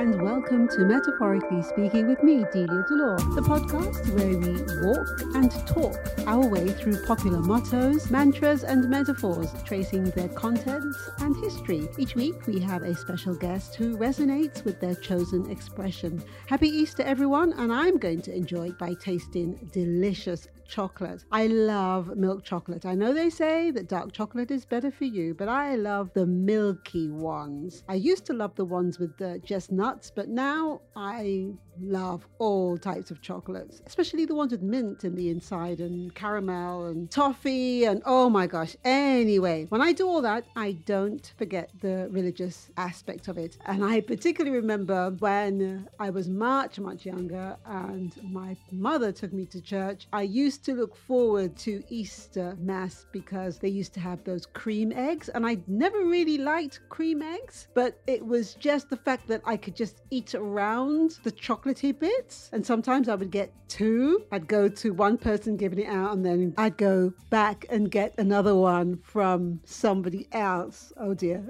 and 0.00 0.22
welcome 0.22 0.66
to 0.66 0.78
Metaphorically 0.78 1.62
Speaking 1.62 2.08
with 2.08 2.22
me, 2.22 2.42
Delia 2.50 2.86
Delore, 2.88 3.18
the 3.34 3.42
podcast 3.42 4.08
where 4.14 4.38
we 4.38 4.54
walk 4.80 5.34
and 5.36 5.50
talk 5.66 6.26
our 6.26 6.48
way 6.48 6.68
through 6.68 7.04
popular 7.04 7.40
mottos, 7.40 8.10
mantras, 8.10 8.64
and 8.64 8.88
metaphors, 8.88 9.52
tracing 9.66 10.04
their 10.04 10.30
contents 10.30 10.96
and 11.18 11.36
history. 11.36 11.86
Each 11.98 12.14
week, 12.14 12.46
we 12.46 12.60
have 12.60 12.82
a 12.82 12.94
special 12.94 13.34
guest 13.34 13.74
who 13.74 13.98
resonates 13.98 14.64
with 14.64 14.80
their 14.80 14.94
chosen 14.94 15.50
expression. 15.50 16.24
Happy 16.46 16.70
Easter, 16.70 17.02
everyone, 17.02 17.52
and 17.58 17.70
I'm 17.70 17.98
going 17.98 18.22
to 18.22 18.34
enjoy 18.34 18.68
it 18.68 18.78
by 18.78 18.94
tasting 18.94 19.68
delicious 19.70 20.48
chocolate. 20.70 21.24
I 21.32 21.48
love 21.48 22.16
milk 22.16 22.44
chocolate. 22.44 22.86
I 22.86 22.94
know 22.94 23.12
they 23.12 23.28
say 23.28 23.70
that 23.72 23.88
dark 23.88 24.12
chocolate 24.12 24.50
is 24.50 24.64
better 24.64 24.90
for 24.90 25.04
you, 25.04 25.34
but 25.34 25.48
I 25.48 25.74
love 25.74 26.12
the 26.14 26.26
milky 26.26 27.10
ones. 27.10 27.82
I 27.88 27.94
used 27.94 28.24
to 28.26 28.32
love 28.32 28.54
the 28.54 28.64
ones 28.64 28.98
with 28.98 29.16
the 29.18 29.40
just 29.44 29.72
nuts, 29.72 30.12
but 30.14 30.28
now 30.28 30.80
I 30.94 31.48
love 31.80 32.26
all 32.38 32.76
types 32.76 33.10
of 33.10 33.20
chocolates, 33.22 33.82
especially 33.86 34.24
the 34.24 34.34
ones 34.34 34.52
with 34.52 34.62
mint 34.62 35.04
in 35.04 35.14
the 35.14 35.30
inside 35.30 35.80
and 35.80 36.14
caramel 36.14 36.86
and 36.86 37.10
toffee 37.10 37.84
and 37.84 38.02
oh 38.04 38.28
my 38.28 38.46
gosh. 38.46 38.76
Anyway, 38.84 39.66
when 39.70 39.80
I 39.80 39.92
do 39.92 40.06
all 40.06 40.22
that, 40.22 40.44
I 40.56 40.72
don't 40.72 41.32
forget 41.38 41.70
the 41.80 42.08
religious 42.10 42.70
aspect 42.76 43.28
of 43.28 43.38
it. 43.38 43.56
And 43.66 43.84
I 43.84 44.00
particularly 44.00 44.56
remember 44.56 45.10
when 45.18 45.88
I 45.98 46.10
was 46.10 46.28
much, 46.28 46.78
much 46.78 47.06
younger 47.06 47.56
and 47.66 48.14
my 48.22 48.56
mother 48.70 49.12
took 49.12 49.32
me 49.32 49.46
to 49.46 49.60
church. 49.60 50.06
I 50.12 50.22
used 50.22 50.59
to 50.64 50.74
look 50.74 50.96
forward 50.96 51.56
to 51.58 51.82
Easter 51.88 52.56
Mass 52.60 53.06
because 53.12 53.58
they 53.58 53.68
used 53.68 53.94
to 53.94 54.00
have 54.00 54.22
those 54.24 54.46
cream 54.46 54.92
eggs. 54.92 55.28
And 55.28 55.46
I 55.46 55.58
never 55.66 55.98
really 55.98 56.38
liked 56.38 56.80
cream 56.88 57.22
eggs, 57.22 57.68
but 57.74 58.00
it 58.06 58.24
was 58.24 58.54
just 58.54 58.90
the 58.90 58.96
fact 58.96 59.28
that 59.28 59.42
I 59.44 59.56
could 59.56 59.76
just 59.76 60.02
eat 60.10 60.34
around 60.34 61.18
the 61.22 61.30
chocolate 61.30 61.60
chocolatey 61.60 61.98
bits. 61.98 62.50
And 62.52 62.64
sometimes 62.64 63.08
I 63.08 63.14
would 63.14 63.30
get 63.30 63.52
two. 63.68 64.24
I'd 64.32 64.48
go 64.48 64.68
to 64.68 64.92
one 64.92 65.16
person 65.16 65.56
giving 65.56 65.80
it 65.80 65.88
out, 65.88 66.12
and 66.12 66.24
then 66.24 66.54
I'd 66.58 66.76
go 66.76 67.12
back 67.30 67.66
and 67.70 67.90
get 67.90 68.14
another 68.18 68.54
one 68.54 68.98
from 69.02 69.60
somebody 69.64 70.28
else. 70.32 70.92
Oh 70.96 71.14
dear. 71.14 71.44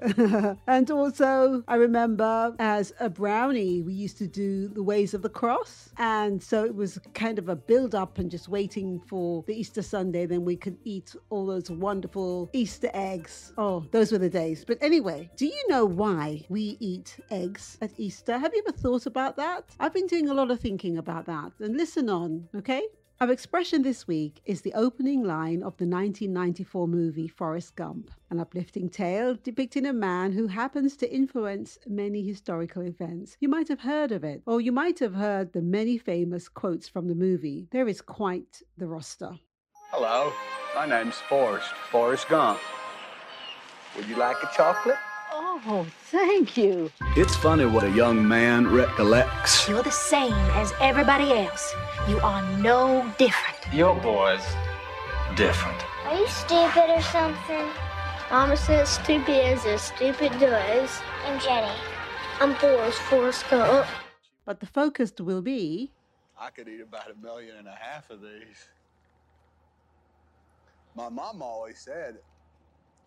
and 0.67 0.91
also, 0.91 1.63
I 1.67 1.77
remember 1.77 2.55
as 2.59 2.93
a 3.01 3.09
brownie, 3.09 3.83
we 3.83 3.95
used 3.95 4.19
to 4.19 4.27
do 4.27 4.69
the 4.69 4.83
ways 4.83 5.15
of 5.15 5.23
the 5.23 5.29
cross. 5.29 5.91
And 5.97 6.43
so 6.43 6.65
it 6.65 6.75
was 6.75 6.99
kind 7.15 7.39
of 7.39 7.49
a 7.49 7.57
build 7.57 7.95
up 7.95 8.19
and 8.19 8.31
just 8.31 8.49
waiting 8.49 9.00
for 9.07 9.43
the 9.47 9.55
Easter 9.55 9.83
Sunday. 9.83 10.27
Then 10.27 10.45
we 10.45 10.57
could 10.57 10.79
eat 10.85 11.15
all 11.31 11.47
those 11.47 11.71
wonderful 11.71 12.51
Easter 12.53 12.91
eggs. 12.95 13.53
Oh, 13.59 13.85
those 13.91 14.13
were 14.13 14.19
the 14.19 14.31
days. 14.31 14.65
But 14.65 14.79
anyway, 14.81 15.31
do 15.37 15.47
you 15.47 15.65
know 15.69 15.85
why 15.85 16.45
we 16.49 16.77
eat 16.81 17.19
eggs 17.31 17.79
at 17.81 17.93
Easter? 17.99 18.39
Have 18.39 18.53
you 18.55 18.63
ever 18.67 18.77
thought 18.77 19.07
about 19.07 19.37
that? 19.37 19.65
I've 19.79 19.95
been 19.95 20.07
doing 20.07 20.29
a 20.29 20.35
lot 20.35 20.51
of 20.51 20.61
thinking 20.61 20.99
about 20.99 21.27
that. 21.27 21.53
And 21.61 21.77
listen 21.77 22.09
on, 22.09 22.49
okay? 22.55 22.83
Our 23.23 23.31
expression 23.31 23.83
this 23.83 24.09
week 24.09 24.41
is 24.47 24.63
the 24.63 24.73
opening 24.73 25.23
line 25.23 25.63
of 25.63 25.77
the 25.77 25.85
1994 25.85 26.89
movie 26.89 27.29
Forrest 27.29 27.77
Gump, 27.77 28.11
an 28.31 28.41
uplifting 28.41 28.89
tale 28.89 29.37
depicting 29.43 29.85
a 29.85 29.93
man 29.93 30.33
who 30.33 30.47
happens 30.47 30.97
to 30.97 31.15
influence 31.15 31.77
many 31.87 32.23
historical 32.23 32.81
events. 32.81 33.37
You 33.39 33.51
might 33.51 33.69
have 33.69 33.81
heard 33.81 34.11
of 34.11 34.25
it, 34.25 34.41
or 34.47 34.63
you 34.63 34.73
might 34.73 35.01
have 35.01 35.13
heard 35.13 35.53
the 35.53 35.61
many 35.61 35.99
famous 35.99 36.49
quotes 36.49 36.89
from 36.89 37.09
the 37.09 37.15
movie. 37.15 37.69
There 37.73 37.89
is 37.89 38.01
quite 38.01 38.63
the 38.79 38.87
roster. 38.87 39.39
Hello, 39.91 40.33
my 40.75 40.87
name's 40.87 41.17
Forrest, 41.17 41.75
Forrest 41.91 42.27
Gump. 42.31 42.59
Would 43.99 44.09
you 44.09 44.17
like 44.17 44.43
a 44.43 44.49
chocolate? 44.57 44.97
Oh, 45.67 45.87
thank 46.05 46.57
you. 46.57 46.91
It's 47.17 47.37
funny 47.37 47.67
what 47.67 47.85
a 47.85 47.91
young 47.91 48.27
man 48.27 48.67
recollects. 48.67 49.69
You're 49.69 49.83
the 49.83 49.91
same 49.91 50.33
as 50.33 50.73
everybody 50.81 51.33
else. 51.33 51.75
You 52.09 52.19
are 52.21 52.43
no 52.59 53.13
different. 53.19 53.59
Your 53.71 53.95
boy's 54.01 54.45
different. 55.37 55.79
Are 56.07 56.19
you 56.19 56.27
stupid 56.29 56.89
or 56.89 57.03
something? 57.03 57.67
Mama 58.31 58.57
says 58.57 58.89
stupid 58.89 59.53
is 59.53 59.67
as 59.67 59.67
a 59.67 59.79
stupid 59.79 60.33
does. 60.41 60.99
I'm 61.27 61.39
Jenny. 61.41 61.75
I'm 62.41 62.55
four 62.55 62.77
Forrest, 62.77 62.99
Forrest 63.03 63.51
Gump. 63.51 63.87
But 64.47 64.61
the 64.61 64.67
focus 64.67 65.13
will 65.19 65.43
be. 65.43 65.93
I 66.39 66.49
could 66.49 66.69
eat 66.69 66.81
about 66.81 67.11
a 67.11 67.15
million 67.23 67.57
and 67.59 67.69
a 67.69 67.77
half 67.79 68.09
of 68.09 68.23
these. 68.23 68.69
My 70.95 71.11
mom 71.11 71.43
always 71.43 71.79
said 71.79 72.17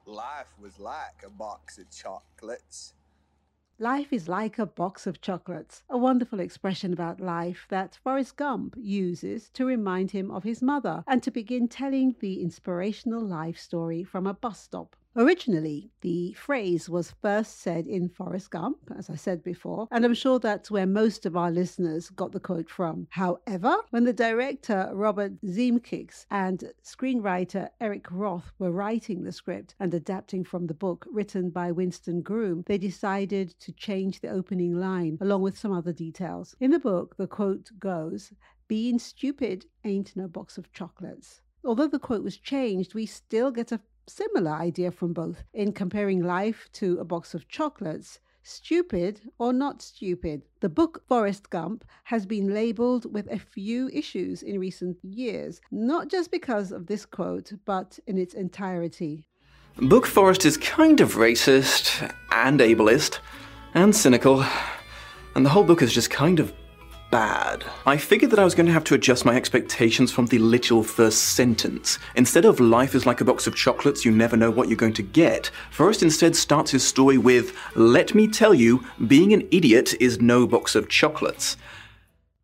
life 0.05 0.53
was 0.61 0.79
like 0.79 1.23
a 1.25 1.29
box 1.29 1.77
of 1.77 1.89
chocolates. 1.89 2.93
Life 3.79 4.13
is 4.13 4.29
like 4.29 4.59
a 4.59 4.65
box 4.65 5.07
of 5.07 5.19
chocolates, 5.21 5.83
a 5.89 5.97
wonderful 5.97 6.39
expression 6.39 6.93
about 6.93 7.19
life 7.19 7.65
that 7.69 7.97
Forrest 8.03 8.35
Gump 8.37 8.75
uses 8.77 9.49
to 9.49 9.65
remind 9.65 10.11
him 10.11 10.29
of 10.29 10.43
his 10.43 10.61
mother 10.61 11.03
and 11.07 11.23
to 11.23 11.31
begin 11.31 11.67
telling 11.67 12.15
the 12.19 12.41
inspirational 12.41 13.21
life 13.21 13.57
story 13.57 14.03
from 14.03 14.27
a 14.27 14.33
bus 14.33 14.59
stop. 14.59 14.95
Originally, 15.15 15.91
the 16.01 16.33
phrase 16.33 16.89
was 16.89 17.13
first 17.21 17.59
said 17.61 17.85
in 17.85 18.09
Forrest 18.09 18.49
Gump, 18.49 18.79
as 18.97 19.11
I 19.11 19.15
said 19.15 19.43
before, 19.43 19.87
and 19.91 20.03
I'm 20.03 20.15
sure 20.15 20.39
that's 20.39 20.71
where 20.71 20.87
most 20.87 21.27
of 21.27 21.37
our 21.37 21.51
listeners 21.51 22.09
got 22.09 22.31
the 22.31 22.39
quote 22.39 22.67
from. 22.67 23.05
However, 23.11 23.75
when 23.91 24.05
the 24.05 24.13
director 24.13 24.89
Robert 24.91 25.39
Zemeckis 25.45 26.25
and 26.31 26.73
screenwriter 26.83 27.69
Eric 27.79 28.07
Roth 28.09 28.51
were 28.57 28.71
writing 28.71 29.21
the 29.21 29.31
script 29.31 29.75
and 29.79 29.93
adapting 29.93 30.43
from 30.43 30.65
the 30.65 30.73
book 30.73 31.05
written 31.11 31.51
by 31.51 31.71
Winston 31.71 32.23
Groom, 32.23 32.63
they 32.65 32.79
decided 32.79 33.53
to 33.59 33.71
change 33.71 34.19
the 34.19 34.29
opening 34.29 34.73
line 34.73 35.19
along 35.21 35.43
with 35.43 35.59
some 35.59 35.71
other 35.71 35.93
details. 35.93 36.55
In 36.59 36.71
the 36.71 36.79
book, 36.79 37.17
the 37.17 37.27
quote 37.27 37.69
goes, 37.77 38.33
Being 38.67 38.97
stupid 38.97 39.67
ain't 39.83 40.15
no 40.15 40.27
box 40.27 40.57
of 40.57 40.71
chocolates. 40.71 41.41
Although 41.63 41.87
the 41.87 41.99
quote 41.99 42.23
was 42.23 42.37
changed, 42.37 42.93
we 42.93 43.05
still 43.05 43.51
get 43.51 43.71
a 43.71 43.79
similar 44.07 44.51
idea 44.51 44.91
from 44.91 45.13
both 45.13 45.43
in 45.53 45.71
comparing 45.71 46.23
life 46.23 46.69
to 46.73 46.99
a 46.99 47.05
box 47.05 47.33
of 47.33 47.47
chocolates. 47.47 48.19
Stupid 48.45 49.21
or 49.39 49.53
not 49.53 49.81
stupid? 49.81 50.43
The 50.59 50.67
book 50.67 51.03
Forrest 51.07 51.49
Gump 51.49 51.85
has 52.03 52.25
been 52.25 52.53
labeled 52.53 53.11
with 53.13 53.31
a 53.31 53.39
few 53.39 53.89
issues 53.93 54.43
in 54.43 54.59
recent 54.59 54.97
years, 55.01 55.61
not 55.71 56.09
just 56.09 56.29
because 56.29 56.73
of 56.73 56.87
this 56.87 57.05
quote, 57.05 57.53
but 57.63 57.99
in 58.05 58.17
its 58.17 58.33
entirety. 58.33 59.27
Book 59.77 60.05
Forrest 60.05 60.45
is 60.45 60.57
kind 60.57 60.99
of 60.99 61.15
racist 61.15 62.13
and 62.31 62.59
ableist 62.59 63.19
and 63.73 63.95
cynical, 63.95 64.45
and 65.35 65.45
the 65.45 65.49
whole 65.49 65.63
book 65.63 65.81
is 65.81 65.93
just 65.93 66.11
kind 66.11 66.39
of 66.39 66.53
bad. 67.13 67.63
I 67.85 67.97
figured 67.97 68.31
that 68.31 68.39
I 68.39 68.43
was 68.43 68.55
going 68.55 68.65
to 68.65 68.71
have 68.71 68.85
to 68.85 68.95
adjust 68.95 69.23
my 69.23 69.35
expectations 69.35 70.11
from 70.11 70.25
the 70.25 70.39
literal 70.39 70.81
first 70.81 71.35
sentence. 71.35 71.99
Instead 72.15 72.43
of 72.43 72.59
life 72.59 72.95
is 72.95 73.05
like 73.05 73.21
a 73.21 73.25
box 73.25 73.45
of 73.45 73.55
chocolates, 73.55 74.03
you 74.03 74.11
never 74.11 74.35
know 74.35 74.49
what 74.49 74.67
you're 74.67 74.75
going 74.75 74.93
to 74.93 75.03
get, 75.03 75.51
Forrest 75.69 76.01
instead 76.01 76.35
starts 76.35 76.71
his 76.71 76.83
story 76.83 77.19
with, 77.19 77.55
let 77.75 78.15
me 78.15 78.27
tell 78.27 78.55
you, 78.55 78.83
being 79.05 79.31
an 79.31 79.47
idiot 79.51 79.93
is 79.99 80.21
no 80.21 80.47
box 80.47 80.73
of 80.73 80.89
chocolates. 80.89 81.55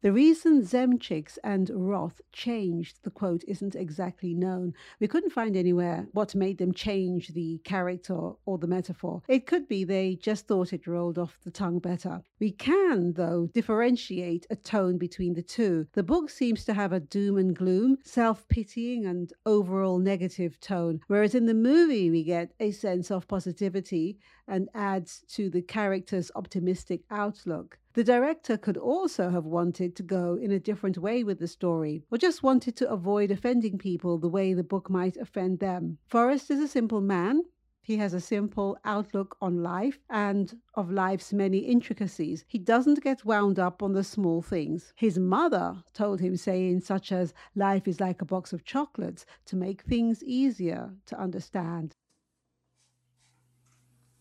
The 0.01 0.13
reason 0.13 0.61
Zemeckis 0.61 1.37
and 1.43 1.69
Roth 1.73 2.21
changed 2.31 2.99
the 3.03 3.09
quote 3.09 3.43
isn't 3.49 3.75
exactly 3.75 4.33
known. 4.33 4.73
We 5.01 5.09
couldn't 5.09 5.31
find 5.31 5.57
anywhere 5.57 6.07
what 6.13 6.33
made 6.35 6.57
them 6.57 6.73
change 6.73 7.29
the 7.29 7.59
character 7.65 8.31
or 8.45 8.57
the 8.57 8.67
metaphor. 8.67 9.21
It 9.27 9.45
could 9.45 9.67
be 9.67 9.83
they 9.83 10.15
just 10.15 10.47
thought 10.47 10.71
it 10.71 10.87
rolled 10.87 11.17
off 11.17 11.37
the 11.43 11.51
tongue 11.51 11.79
better. 11.79 12.21
We 12.39 12.51
can, 12.51 13.11
though, 13.11 13.49
differentiate 13.53 14.47
a 14.49 14.55
tone 14.55 14.97
between 14.97 15.33
the 15.33 15.43
two. 15.43 15.87
The 15.91 16.03
book 16.03 16.29
seems 16.29 16.63
to 16.65 16.73
have 16.73 16.93
a 16.93 17.01
doom 17.01 17.37
and 17.37 17.53
gloom, 17.53 17.97
self 18.05 18.47
pitying, 18.47 19.05
and 19.05 19.33
overall 19.45 19.99
negative 19.99 20.61
tone, 20.61 21.01
whereas 21.07 21.35
in 21.35 21.45
the 21.45 21.53
movie 21.53 22.09
we 22.09 22.23
get 22.23 22.53
a 22.61 22.71
sense 22.71 23.11
of 23.11 23.27
positivity 23.27 24.17
and 24.49 24.67
adds 24.73 25.23
to 25.29 25.49
the 25.49 25.61
character's 25.61 26.31
optimistic 26.35 27.03
outlook. 27.09 27.77
The 27.93 28.03
director 28.03 28.57
could 28.57 28.77
also 28.77 29.29
have 29.29 29.45
wanted 29.45 29.95
to 29.95 30.03
go 30.03 30.35
in 30.35 30.51
a 30.51 30.59
different 30.59 30.97
way 30.97 31.23
with 31.23 31.39
the 31.39 31.47
story, 31.47 32.03
or 32.11 32.17
just 32.17 32.43
wanted 32.43 32.75
to 32.77 32.89
avoid 32.89 33.31
offending 33.31 33.77
people 33.77 34.17
the 34.17 34.27
way 34.27 34.53
the 34.53 34.63
book 34.63 34.89
might 34.89 35.17
offend 35.17 35.59
them. 35.59 35.97
Forrest 36.07 36.49
is 36.51 36.59
a 36.59 36.67
simple 36.67 37.01
man. 37.01 37.43
He 37.81 37.97
has 37.97 38.13
a 38.13 38.21
simple 38.21 38.77
outlook 38.85 39.35
on 39.41 39.63
life 39.63 39.99
and 40.09 40.61
of 40.75 40.91
life's 40.91 41.33
many 41.33 41.57
intricacies. 41.59 42.45
He 42.47 42.59
doesn't 42.59 43.03
get 43.03 43.25
wound 43.25 43.57
up 43.57 43.81
on 43.81 43.93
the 43.93 44.03
small 44.03 44.43
things. 44.43 44.93
His 44.95 45.17
mother 45.17 45.83
told 45.93 46.19
him 46.19 46.35
sayings 46.35 46.85
such 46.85 47.11
as, 47.11 47.33
Life 47.55 47.87
is 47.87 47.99
like 47.99 48.21
a 48.21 48.25
box 48.25 48.53
of 48.53 48.63
chocolates, 48.63 49.25
to 49.45 49.55
make 49.55 49.81
things 49.81 50.23
easier 50.23 50.93
to 51.07 51.19
understand. 51.19 51.95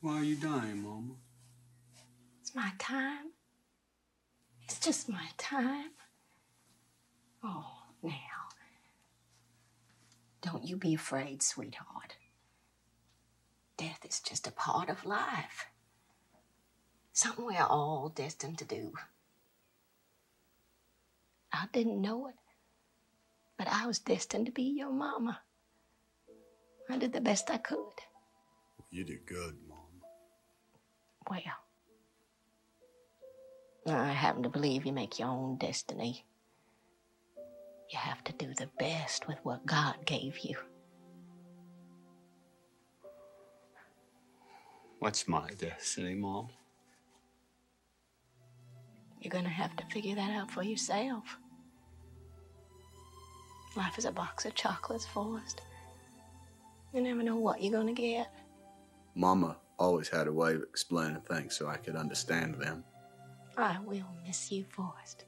Why 0.00 0.20
are 0.20 0.24
you 0.24 0.36
dying, 0.36 0.82
Mama? 0.82 1.14
It's 2.40 2.54
my 2.54 2.70
time. 2.78 3.32
It's 4.62 4.78
just 4.78 5.08
my 5.08 5.28
time. 5.36 5.90
Oh, 7.42 7.66
now. 8.02 8.12
Don't 10.40 10.64
you 10.64 10.76
be 10.76 10.94
afraid, 10.94 11.42
sweetheart. 11.42 12.14
Death 13.76 14.04
is 14.04 14.20
just 14.20 14.46
a 14.46 14.52
part 14.52 14.88
of 14.88 15.04
life. 15.04 15.66
Something 17.12 17.46
we're 17.46 17.62
all 17.62 18.12
destined 18.14 18.58
to 18.58 18.64
do. 18.64 18.92
I 21.52 21.66
didn't 21.72 22.00
know 22.00 22.28
it, 22.28 22.34
but 23.56 23.66
I 23.68 23.86
was 23.86 23.98
destined 23.98 24.46
to 24.46 24.52
be 24.52 24.62
your 24.62 24.92
mama. 24.92 25.40
I 26.88 26.98
did 26.98 27.12
the 27.12 27.20
best 27.20 27.50
I 27.50 27.58
could. 27.58 28.00
You 28.90 29.04
did 29.04 29.26
good, 29.26 29.56
Mom. 29.67 29.67
Well, 33.88 33.96
I 33.96 34.12
happen 34.12 34.42
to 34.42 34.48
believe 34.48 34.84
you 34.84 34.92
make 34.92 35.18
your 35.18 35.28
own 35.28 35.56
destiny. 35.56 36.24
You 37.90 37.98
have 37.98 38.22
to 38.24 38.32
do 38.34 38.52
the 38.54 38.68
best 38.78 39.26
with 39.26 39.38
what 39.44 39.64
God 39.64 39.96
gave 40.04 40.38
you. 40.40 40.56
What's 44.98 45.26
my 45.26 45.48
destiny, 45.58 46.14
Mom? 46.14 46.48
You're 49.20 49.30
gonna 49.30 49.48
have 49.48 49.74
to 49.76 49.86
figure 49.86 50.16
that 50.16 50.30
out 50.30 50.50
for 50.50 50.62
yourself. 50.62 51.38
Life 53.76 53.96
is 53.96 54.04
a 54.04 54.12
box 54.12 54.44
of 54.44 54.54
chocolates, 54.54 55.06
Forrest. 55.06 55.62
You 56.92 57.00
never 57.00 57.22
know 57.22 57.36
what 57.36 57.62
you're 57.62 57.72
gonna 57.72 57.92
get. 57.92 58.30
Mama 59.14 59.56
always 59.78 60.08
had 60.08 60.26
a 60.26 60.32
way 60.32 60.54
of 60.54 60.62
explaining 60.62 61.20
things 61.22 61.56
so 61.56 61.68
I 61.68 61.76
could 61.76 61.96
understand 61.96 62.56
them. 62.56 62.84
I 63.56 63.78
will 63.84 64.08
miss 64.26 64.52
you, 64.52 64.64
Forrest. 64.70 65.24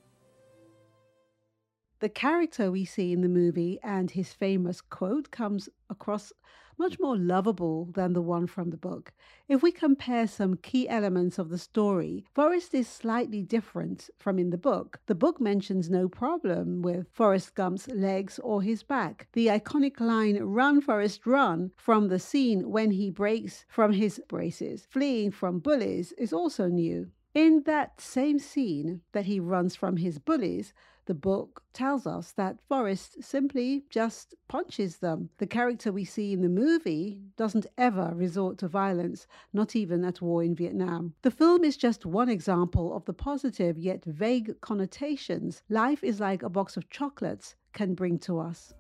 The 2.01 2.09
character 2.09 2.71
we 2.71 2.87
see 2.87 3.13
in 3.13 3.21
the 3.21 3.29
movie 3.29 3.79
and 3.83 4.11
his 4.11 4.33
famous 4.33 4.81
quote 4.81 5.31
comes 5.31 5.69
across 5.91 6.33
much 6.79 6.99
more 6.99 7.15
lovable 7.15 7.91
than 7.93 8.15
the 8.15 8.23
one 8.23 8.47
from 8.47 8.71
the 8.71 8.79
book. 8.79 9.13
If 9.49 9.63
we 9.63 9.71
compare 9.71 10.27
some 10.27 10.57
key 10.57 10.89
elements 10.89 11.39
of 11.39 11.51
the 11.51 11.59
story, 11.59 12.25
Forrest 12.35 12.73
is 12.73 12.89
slightly 12.89 13.43
different 13.43 14.09
from 14.17 14.39
in 14.39 14.49
the 14.49 14.57
book. 14.57 14.99
The 15.05 15.15
book 15.15 15.43
mentions 15.43 15.91
no 15.91 16.09
problem 16.09 16.81
with 16.81 17.07
Forrest 17.13 17.55
Gump's 17.55 17.87
legs 17.89 18.39
or 18.39 18.63
his 18.63 18.83
back. 18.83 19.29
The 19.35 19.49
iconic 19.49 20.01
line, 20.01 20.39
Run, 20.43 20.81
Forrest, 20.81 21.27
run, 21.27 21.71
from 21.77 22.09
the 22.09 22.19
scene 22.19 22.71
when 22.71 22.93
he 22.93 23.11
breaks 23.11 23.67
from 23.69 23.93
his 23.93 24.23
braces, 24.27 24.87
fleeing 24.89 25.33
from 25.33 25.59
bullies, 25.59 26.13
is 26.13 26.33
also 26.33 26.67
new. 26.69 27.11
In 27.35 27.63
that 27.67 28.01
same 28.01 28.39
scene 28.39 29.03
that 29.13 29.27
he 29.27 29.39
runs 29.39 29.77
from 29.77 29.99
his 29.99 30.19
bullies, 30.19 30.73
the 31.11 31.15
book 31.15 31.65
tells 31.73 32.07
us 32.07 32.31
that 32.37 32.61
Forrest 32.69 33.21
simply 33.21 33.83
just 33.91 34.37
punches 34.47 34.99
them. 34.99 35.29
The 35.39 35.47
character 35.49 35.91
we 35.91 36.05
see 36.05 36.33
in 36.33 36.41
the 36.41 36.49
movie 36.49 37.21
doesn't 37.37 37.67
ever 37.77 38.13
resort 38.15 38.59
to 38.59 38.69
violence, 38.69 39.27
not 39.53 39.75
even 39.75 40.05
at 40.05 40.23
war 40.23 40.45
in 40.45 40.55
Vietnam. 40.55 41.15
The 41.23 41.33
film 41.33 41.65
is 41.65 41.77
just 41.77 42.07
one 42.07 42.29
example 42.29 42.95
of 42.95 43.07
the 43.07 43.13
positive 43.13 43.77
yet 43.77 44.05
vague 44.05 44.61
connotations 44.61 45.65
life 45.69 46.05
is 46.05 46.21
like 46.21 46.45
a 46.45 46.49
box 46.49 46.77
of 46.77 46.89
chocolates 46.91 47.57
can 47.73 47.95
bring 47.95 48.17
to 48.21 48.39
us. 48.39 48.73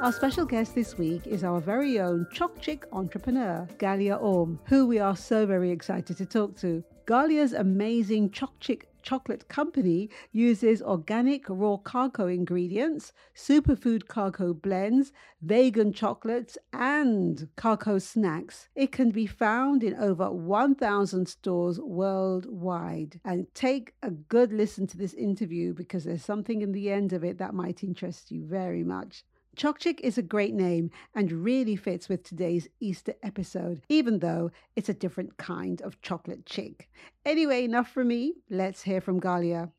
Our 0.00 0.12
special 0.12 0.46
guest 0.46 0.74
this 0.74 0.96
week 0.96 1.26
is 1.26 1.44
our 1.44 1.60
very 1.60 2.00
own 2.00 2.26
Choc 2.32 2.58
Chick 2.60 2.86
entrepreneur, 2.90 3.68
Galia 3.78 4.18
Orme, 4.20 4.58
who 4.64 4.86
we 4.86 4.98
are 4.98 5.14
so 5.14 5.44
very 5.44 5.70
excited 5.70 6.16
to 6.16 6.24
talk 6.24 6.56
to. 6.58 6.82
Galia's 7.06 7.52
amazing 7.52 8.30
Choc 8.30 8.58
Chick 8.60 8.90
chocolate 9.02 9.48
company 9.48 10.10
uses 10.32 10.82
organic 10.82 11.44
raw 11.48 11.76
cocoa 11.78 12.26
ingredients, 12.26 13.12
superfood 13.34 14.08
cocoa 14.08 14.52
blends, 14.52 15.12
vegan 15.42 15.92
chocolates, 15.92 16.58
and 16.72 17.48
cocoa 17.56 17.98
snacks. 17.98 18.68
It 18.74 18.92
can 18.92 19.10
be 19.10 19.26
found 19.26 19.82
in 19.82 19.94
over 19.94 20.30
1,000 20.30 21.26
stores 21.26 21.80
worldwide. 21.80 23.20
And 23.24 23.46
take 23.54 23.94
a 24.02 24.10
good 24.10 24.52
listen 24.52 24.86
to 24.88 24.96
this 24.96 25.14
interview 25.14 25.74
because 25.74 26.04
there's 26.04 26.24
something 26.24 26.62
in 26.62 26.72
the 26.72 26.90
end 26.90 27.12
of 27.12 27.24
it 27.24 27.38
that 27.38 27.54
might 27.54 27.82
interest 27.82 28.30
you 28.30 28.44
very 28.44 28.84
much. 28.84 29.24
Choc 29.56 29.78
Chick 29.78 30.00
is 30.02 30.16
a 30.16 30.22
great 30.22 30.54
name 30.54 30.90
and 31.14 31.30
really 31.32 31.76
fits 31.76 32.08
with 32.08 32.22
today's 32.22 32.68
Easter 32.78 33.14
episode, 33.22 33.82
even 33.88 34.20
though 34.20 34.50
it's 34.76 34.88
a 34.88 34.94
different 34.94 35.36
kind 35.36 35.82
of 35.82 36.00
chocolate 36.02 36.46
chick. 36.46 36.88
Anyway, 37.26 37.64
enough 37.64 37.90
for 37.90 38.04
me. 38.04 38.34
Let's 38.48 38.82
hear 38.82 39.00
from 39.00 39.20
Galia. 39.20 39.70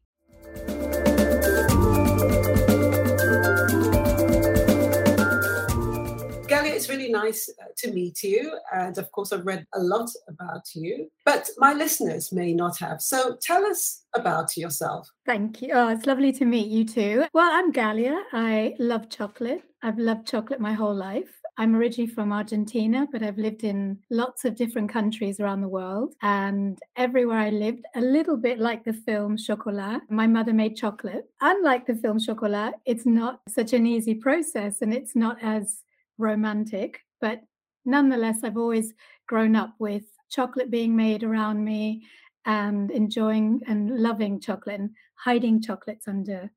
Really 7.02 7.14
nice 7.14 7.50
uh, 7.62 7.66
to 7.78 7.92
meet 7.92 8.24
you. 8.24 8.58
And 8.74 8.98
of 8.98 9.12
course, 9.12 9.32
I've 9.32 9.46
read 9.46 9.66
a 9.74 9.80
lot 9.80 10.10
about 10.28 10.64
you, 10.76 11.10
but 11.26 11.50
my 11.58 11.74
listeners 11.74 12.32
may 12.32 12.54
not 12.54 12.78
have. 12.80 13.02
So 13.02 13.38
tell 13.42 13.66
us 13.66 14.04
about 14.16 14.58
yourself. 14.58 15.10
Thank 15.26 15.62
you. 15.62 15.72
Oh, 15.74 15.90
it's 15.90 16.06
lovely 16.06 16.32
to 16.34 16.46
meet 16.46 16.68
you 16.68 16.86
too. 16.86 17.26
Well, 17.34 17.50
I'm 17.52 17.72
Galia. 17.72 18.22
I 18.34 18.76
love 18.80 19.10
chocolate. 19.10 19.64
I've 19.84 19.98
loved 19.98 20.28
chocolate 20.28 20.60
my 20.60 20.74
whole 20.74 20.96
life. 20.96 21.30
I'm 21.58 21.76
originally 21.76 22.10
from 22.10 22.32
Argentina, 22.32 23.08
but 23.12 23.22
I've 23.22 23.38
lived 23.38 23.64
in 23.64 24.00
lots 24.10 24.46
of 24.46 24.56
different 24.56 24.90
countries 24.90 25.40
around 25.40 25.62
the 25.62 25.68
world. 25.68 26.14
And 26.22 26.80
everywhere 26.96 27.40
I 27.40 27.50
lived, 27.50 27.84
a 27.96 28.02
little 28.02 28.38
bit 28.38 28.58
like 28.58 28.84
the 28.84 28.94
film 28.94 29.38
Chocolat, 29.38 30.02
my 30.10 30.28
mother 30.28 30.54
made 30.54 30.78
chocolate. 30.78 31.26
Unlike 31.42 31.88
the 31.88 31.96
film 31.96 32.20
Chocolat, 32.20 32.76
it's 32.86 33.06
not 33.06 33.42
such 33.48 33.74
an 33.74 33.86
easy 33.86 34.16
process 34.16 34.82
and 34.82 34.94
it's 34.94 35.16
not 35.16 35.38
as 35.44 35.82
romantic, 36.18 37.02
but 37.20 37.42
nonetheless, 37.86 38.40
I've 38.44 38.58
always 38.58 38.94
grown 39.28 39.56
up 39.56 39.74
with 39.80 40.04
chocolate 40.30 40.72
being 40.72 40.96
made 40.96 41.24
around 41.24 41.64
me 41.64 42.04
and 42.46 42.90
enjoying 42.92 43.62
and 43.68 44.00
loving 44.00 44.40
chocolate 44.40 44.80
and 44.80 44.90
hiding 45.16 45.62
chocolates 45.62 46.08
under 46.08 46.50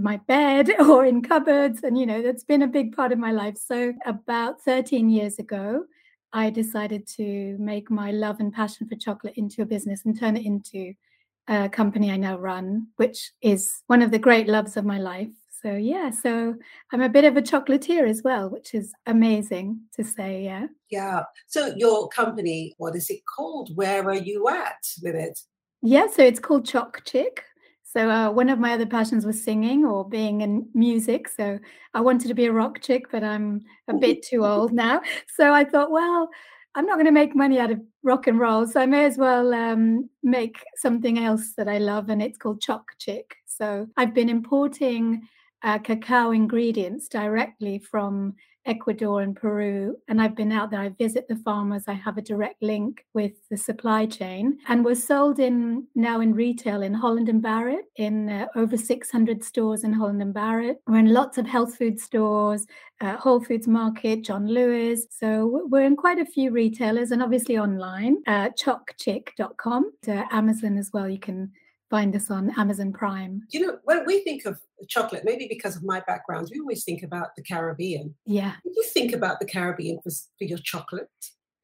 my 0.00 0.16
bed 0.26 0.70
or 0.80 1.04
in 1.04 1.22
cupboards. 1.22 1.82
And, 1.82 1.98
you 1.98 2.06
know, 2.06 2.22
that's 2.22 2.44
been 2.44 2.62
a 2.62 2.68
big 2.68 2.96
part 2.96 3.12
of 3.12 3.18
my 3.18 3.32
life. 3.32 3.56
So, 3.56 3.92
about 4.06 4.60
13 4.62 5.08
years 5.08 5.38
ago, 5.38 5.84
I 6.32 6.50
decided 6.50 7.06
to 7.16 7.56
make 7.58 7.90
my 7.90 8.10
love 8.10 8.40
and 8.40 8.52
passion 8.52 8.88
for 8.88 8.96
chocolate 8.96 9.34
into 9.36 9.62
a 9.62 9.66
business 9.66 10.04
and 10.04 10.18
turn 10.18 10.36
it 10.36 10.44
into 10.44 10.94
a 11.48 11.68
company 11.68 12.10
I 12.10 12.16
now 12.16 12.38
run, 12.38 12.88
which 12.96 13.32
is 13.40 13.82
one 13.86 14.02
of 14.02 14.10
the 14.10 14.18
great 14.18 14.48
loves 14.48 14.76
of 14.76 14.84
my 14.84 14.98
life. 14.98 15.28
So 15.64 15.76
yeah, 15.76 16.10
so 16.10 16.54
I'm 16.92 17.00
a 17.00 17.08
bit 17.08 17.24
of 17.24 17.38
a 17.38 17.42
chocolatier 17.42 18.06
as 18.06 18.22
well, 18.22 18.50
which 18.50 18.74
is 18.74 18.92
amazing 19.06 19.80
to 19.96 20.04
say. 20.04 20.44
Yeah. 20.44 20.66
Yeah. 20.90 21.22
So 21.46 21.72
your 21.74 22.08
company, 22.08 22.74
what 22.76 22.94
is 22.94 23.08
it 23.08 23.20
called? 23.24 23.74
Where 23.74 24.04
are 24.06 24.14
you 24.14 24.46
at 24.50 24.84
with 25.02 25.14
it? 25.14 25.40
Yeah, 25.80 26.06
so 26.06 26.22
it's 26.22 26.38
called 26.38 26.66
Choc 26.66 27.02
Chick. 27.06 27.44
So 27.82 28.10
uh, 28.10 28.30
one 28.30 28.50
of 28.50 28.58
my 28.58 28.74
other 28.74 28.84
passions 28.84 29.24
was 29.24 29.42
singing 29.42 29.86
or 29.86 30.06
being 30.06 30.42
in 30.42 30.68
music. 30.74 31.28
So 31.28 31.58
I 31.94 32.02
wanted 32.02 32.28
to 32.28 32.34
be 32.34 32.44
a 32.44 32.52
rock 32.52 32.82
chick, 32.82 33.10
but 33.10 33.24
I'm 33.24 33.62
a 33.88 33.94
bit 33.98 34.22
too 34.22 34.44
old 34.44 34.70
now. 34.70 35.00
So 35.34 35.54
I 35.54 35.64
thought, 35.64 35.90
well, 35.90 36.28
I'm 36.74 36.84
not 36.84 36.96
going 36.96 37.06
to 37.06 37.12
make 37.12 37.34
money 37.34 37.58
out 37.58 37.70
of 37.70 37.80
rock 38.02 38.26
and 38.26 38.38
roll, 38.38 38.66
so 38.66 38.82
I 38.82 38.86
may 38.86 39.06
as 39.06 39.16
well 39.16 39.54
um, 39.54 40.10
make 40.22 40.56
something 40.76 41.20
else 41.20 41.54
that 41.56 41.68
I 41.68 41.78
love, 41.78 42.10
and 42.10 42.20
it's 42.20 42.36
called 42.36 42.60
Choc 42.60 42.84
Chick. 42.98 43.36
So 43.46 43.86
I've 43.96 44.12
been 44.12 44.28
importing 44.28 45.28
uh, 45.62 45.78
cacao 45.78 46.32
ingredients 46.32 47.08
directly 47.08 47.78
from 47.78 48.34
Ecuador 48.66 49.20
and 49.20 49.36
Peru. 49.36 49.96
And 50.08 50.20
I've 50.20 50.36
been 50.36 50.52
out 50.52 50.70
there, 50.70 50.80
I 50.80 50.88
visit 50.90 51.28
the 51.28 51.36
farmers, 51.36 51.84
I 51.86 51.92
have 51.92 52.16
a 52.16 52.22
direct 52.22 52.62
link 52.62 53.04
with 53.12 53.32
the 53.50 53.56
supply 53.56 54.06
chain. 54.06 54.58
And 54.68 54.84
we're 54.84 54.94
sold 54.94 55.38
in 55.38 55.86
now 55.94 56.20
in 56.20 56.34
retail 56.34 56.82
in 56.82 56.94
Holland 56.94 57.28
and 57.28 57.42
Barrett, 57.42 57.84
in 57.96 58.28
uh, 58.28 58.46
over 58.56 58.76
600 58.76 59.44
stores 59.44 59.84
in 59.84 59.92
Holland 59.92 60.22
and 60.22 60.32
Barrett. 60.32 60.80
We're 60.86 60.98
in 60.98 61.12
lots 61.12 61.38
of 61.38 61.46
health 61.46 61.76
food 61.76 62.00
stores, 62.00 62.66
uh, 63.00 63.16
Whole 63.16 63.40
Foods 63.40 63.68
Market, 63.68 64.24
John 64.24 64.46
Lewis. 64.46 65.06
So 65.10 65.66
we're 65.70 65.84
in 65.84 65.96
quite 65.96 66.18
a 66.18 66.26
few 66.26 66.50
retailers 66.50 67.10
and 67.10 67.22
obviously 67.22 67.58
online, 67.58 68.18
uh, 68.26 68.50
chocchick.com, 68.50 69.92
to 70.02 70.26
Amazon 70.34 70.78
as 70.78 70.90
well. 70.92 71.08
You 71.08 71.18
can 71.18 71.52
find 71.94 72.16
us 72.16 72.28
on 72.28 72.50
Amazon 72.58 72.92
Prime. 72.92 73.42
You 73.52 73.60
know, 73.64 73.78
when 73.84 74.04
we 74.04 74.18
think 74.24 74.46
of 74.46 74.58
chocolate, 74.88 75.22
maybe 75.24 75.46
because 75.48 75.76
of 75.76 75.84
my 75.84 76.00
background, 76.08 76.48
we 76.50 76.58
always 76.58 76.82
think 76.82 77.04
about 77.04 77.36
the 77.36 77.42
Caribbean. 77.42 78.12
Yeah. 78.26 78.54
Do 78.64 78.72
you 78.74 78.84
think 78.92 79.12
about 79.12 79.38
the 79.38 79.46
Caribbean 79.46 80.00
for, 80.02 80.10
for 80.10 80.44
your 80.44 80.58
chocolate? 80.58 81.08